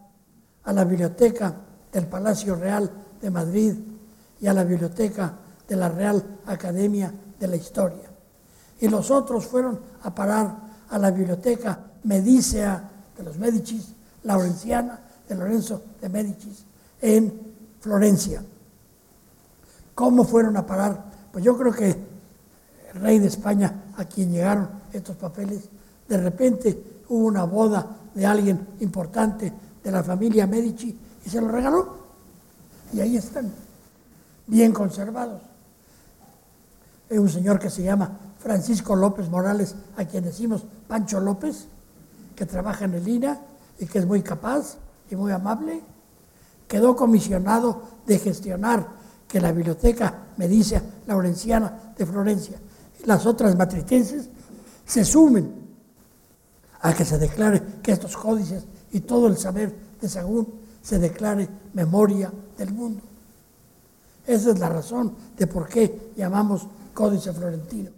a 0.64 0.74
la 0.74 0.84
biblioteca 0.84 1.54
del 1.92 2.08
Palacio 2.08 2.56
Real 2.56 2.90
de 3.22 3.30
Madrid 3.30 3.76
y 4.40 4.48
a 4.48 4.54
la 4.54 4.64
biblioteca 4.64 5.34
de 5.68 5.76
la 5.76 5.90
Real 5.90 6.40
Academia 6.46 7.14
de 7.40 7.48
la 7.48 7.56
Historia. 7.56 8.10
Y 8.80 8.88
los 8.88 9.12
otros 9.12 9.46
fueron 9.46 9.80
a 10.04 10.14
parar 10.14 10.56
a 10.90 10.98
la 10.98 11.12
biblioteca 11.12 11.80
Medicea 12.04 12.90
de 13.18 13.24
los 13.24 13.38
Medicis, 13.38 13.94
Laurenciana 14.24 15.00
de 15.28 15.36
Lorenzo 15.36 15.82
de 16.02 16.10
Medicis, 16.10 16.66
en 17.02 17.34
Florencia. 17.80 18.44
¿Cómo 19.94 20.24
fueron 20.24 20.58
a 20.58 20.66
parar? 20.66 21.06
Pues 21.32 21.44
yo 21.44 21.58
creo 21.58 21.72
que 21.72 21.90
el 22.94 23.02
rey 23.02 23.20
de 23.20 23.28
España, 23.28 23.84
a 23.98 24.06
quien 24.06 24.32
llegaron 24.32 24.70
estos 24.92 25.16
papeles, 25.16 25.70
de 26.08 26.18
repente 26.18 27.02
hubo 27.10 27.26
una 27.26 27.44
boda 27.44 27.88
de 28.16 28.26
alguien 28.26 28.68
importante 28.80 29.54
de 29.84 29.92
la 29.92 30.02
familia 30.02 30.48
Medici 30.48 30.98
y 31.24 31.30
se 31.30 31.40
lo 31.40 31.50
regaló. 31.50 32.06
Y 32.94 33.02
ahí 33.02 33.18
están, 33.18 33.52
bien 34.48 34.72
conservados. 34.72 35.42
Hay 37.12 37.18
un 37.18 37.30
señor 37.30 37.60
que 37.60 37.70
se 37.70 37.84
llama 37.84 38.18
Francisco 38.40 38.96
López 38.96 39.30
Morales, 39.30 39.76
a 39.98 40.06
quien 40.06 40.24
decimos 40.24 40.64
Pancho 40.88 41.20
López, 41.20 41.68
que 42.36 42.46
trabaja 42.46 42.86
en 42.86 42.96
el 42.96 43.08
INA 43.08 43.40
y 43.80 43.86
que 43.86 44.00
es 44.00 44.06
muy 44.08 44.22
capaz 44.22 44.78
y 45.10 45.16
muy 45.16 45.32
amable. 45.32 45.84
Quedó 46.68 46.96
comisionado 46.96 47.84
de 48.08 48.18
gestionar 48.18 48.88
que 49.28 49.42
la 49.42 49.52
biblioteca 49.52 50.28
Medicia 50.38 50.82
Laurenciana 51.06 51.94
de 51.98 52.06
Florencia 52.06 52.58
y 53.04 53.06
las 53.06 53.26
otras 53.26 53.56
matritenses 53.56 54.30
se 54.86 55.04
sumen 55.04 55.65
a 56.86 56.94
que 56.94 57.04
se 57.04 57.18
declare 57.18 57.82
que 57.82 57.92
estos 57.92 58.16
códices 58.16 58.64
y 58.92 59.00
todo 59.00 59.26
el 59.26 59.38
saber 59.38 59.74
de 60.00 60.08
Sagún 60.08 60.48
se 60.84 61.00
declare 61.00 61.50
memoria 61.74 62.32
del 62.60 62.74
mundo. 62.74 63.02
Esa 64.28 64.52
es 64.52 64.60
la 64.60 64.70
razón 64.70 65.16
de 65.36 65.48
por 65.48 65.68
qué 65.68 66.12
llamamos 66.16 66.68
Códice 66.94 67.34
Florentino. 67.34 67.90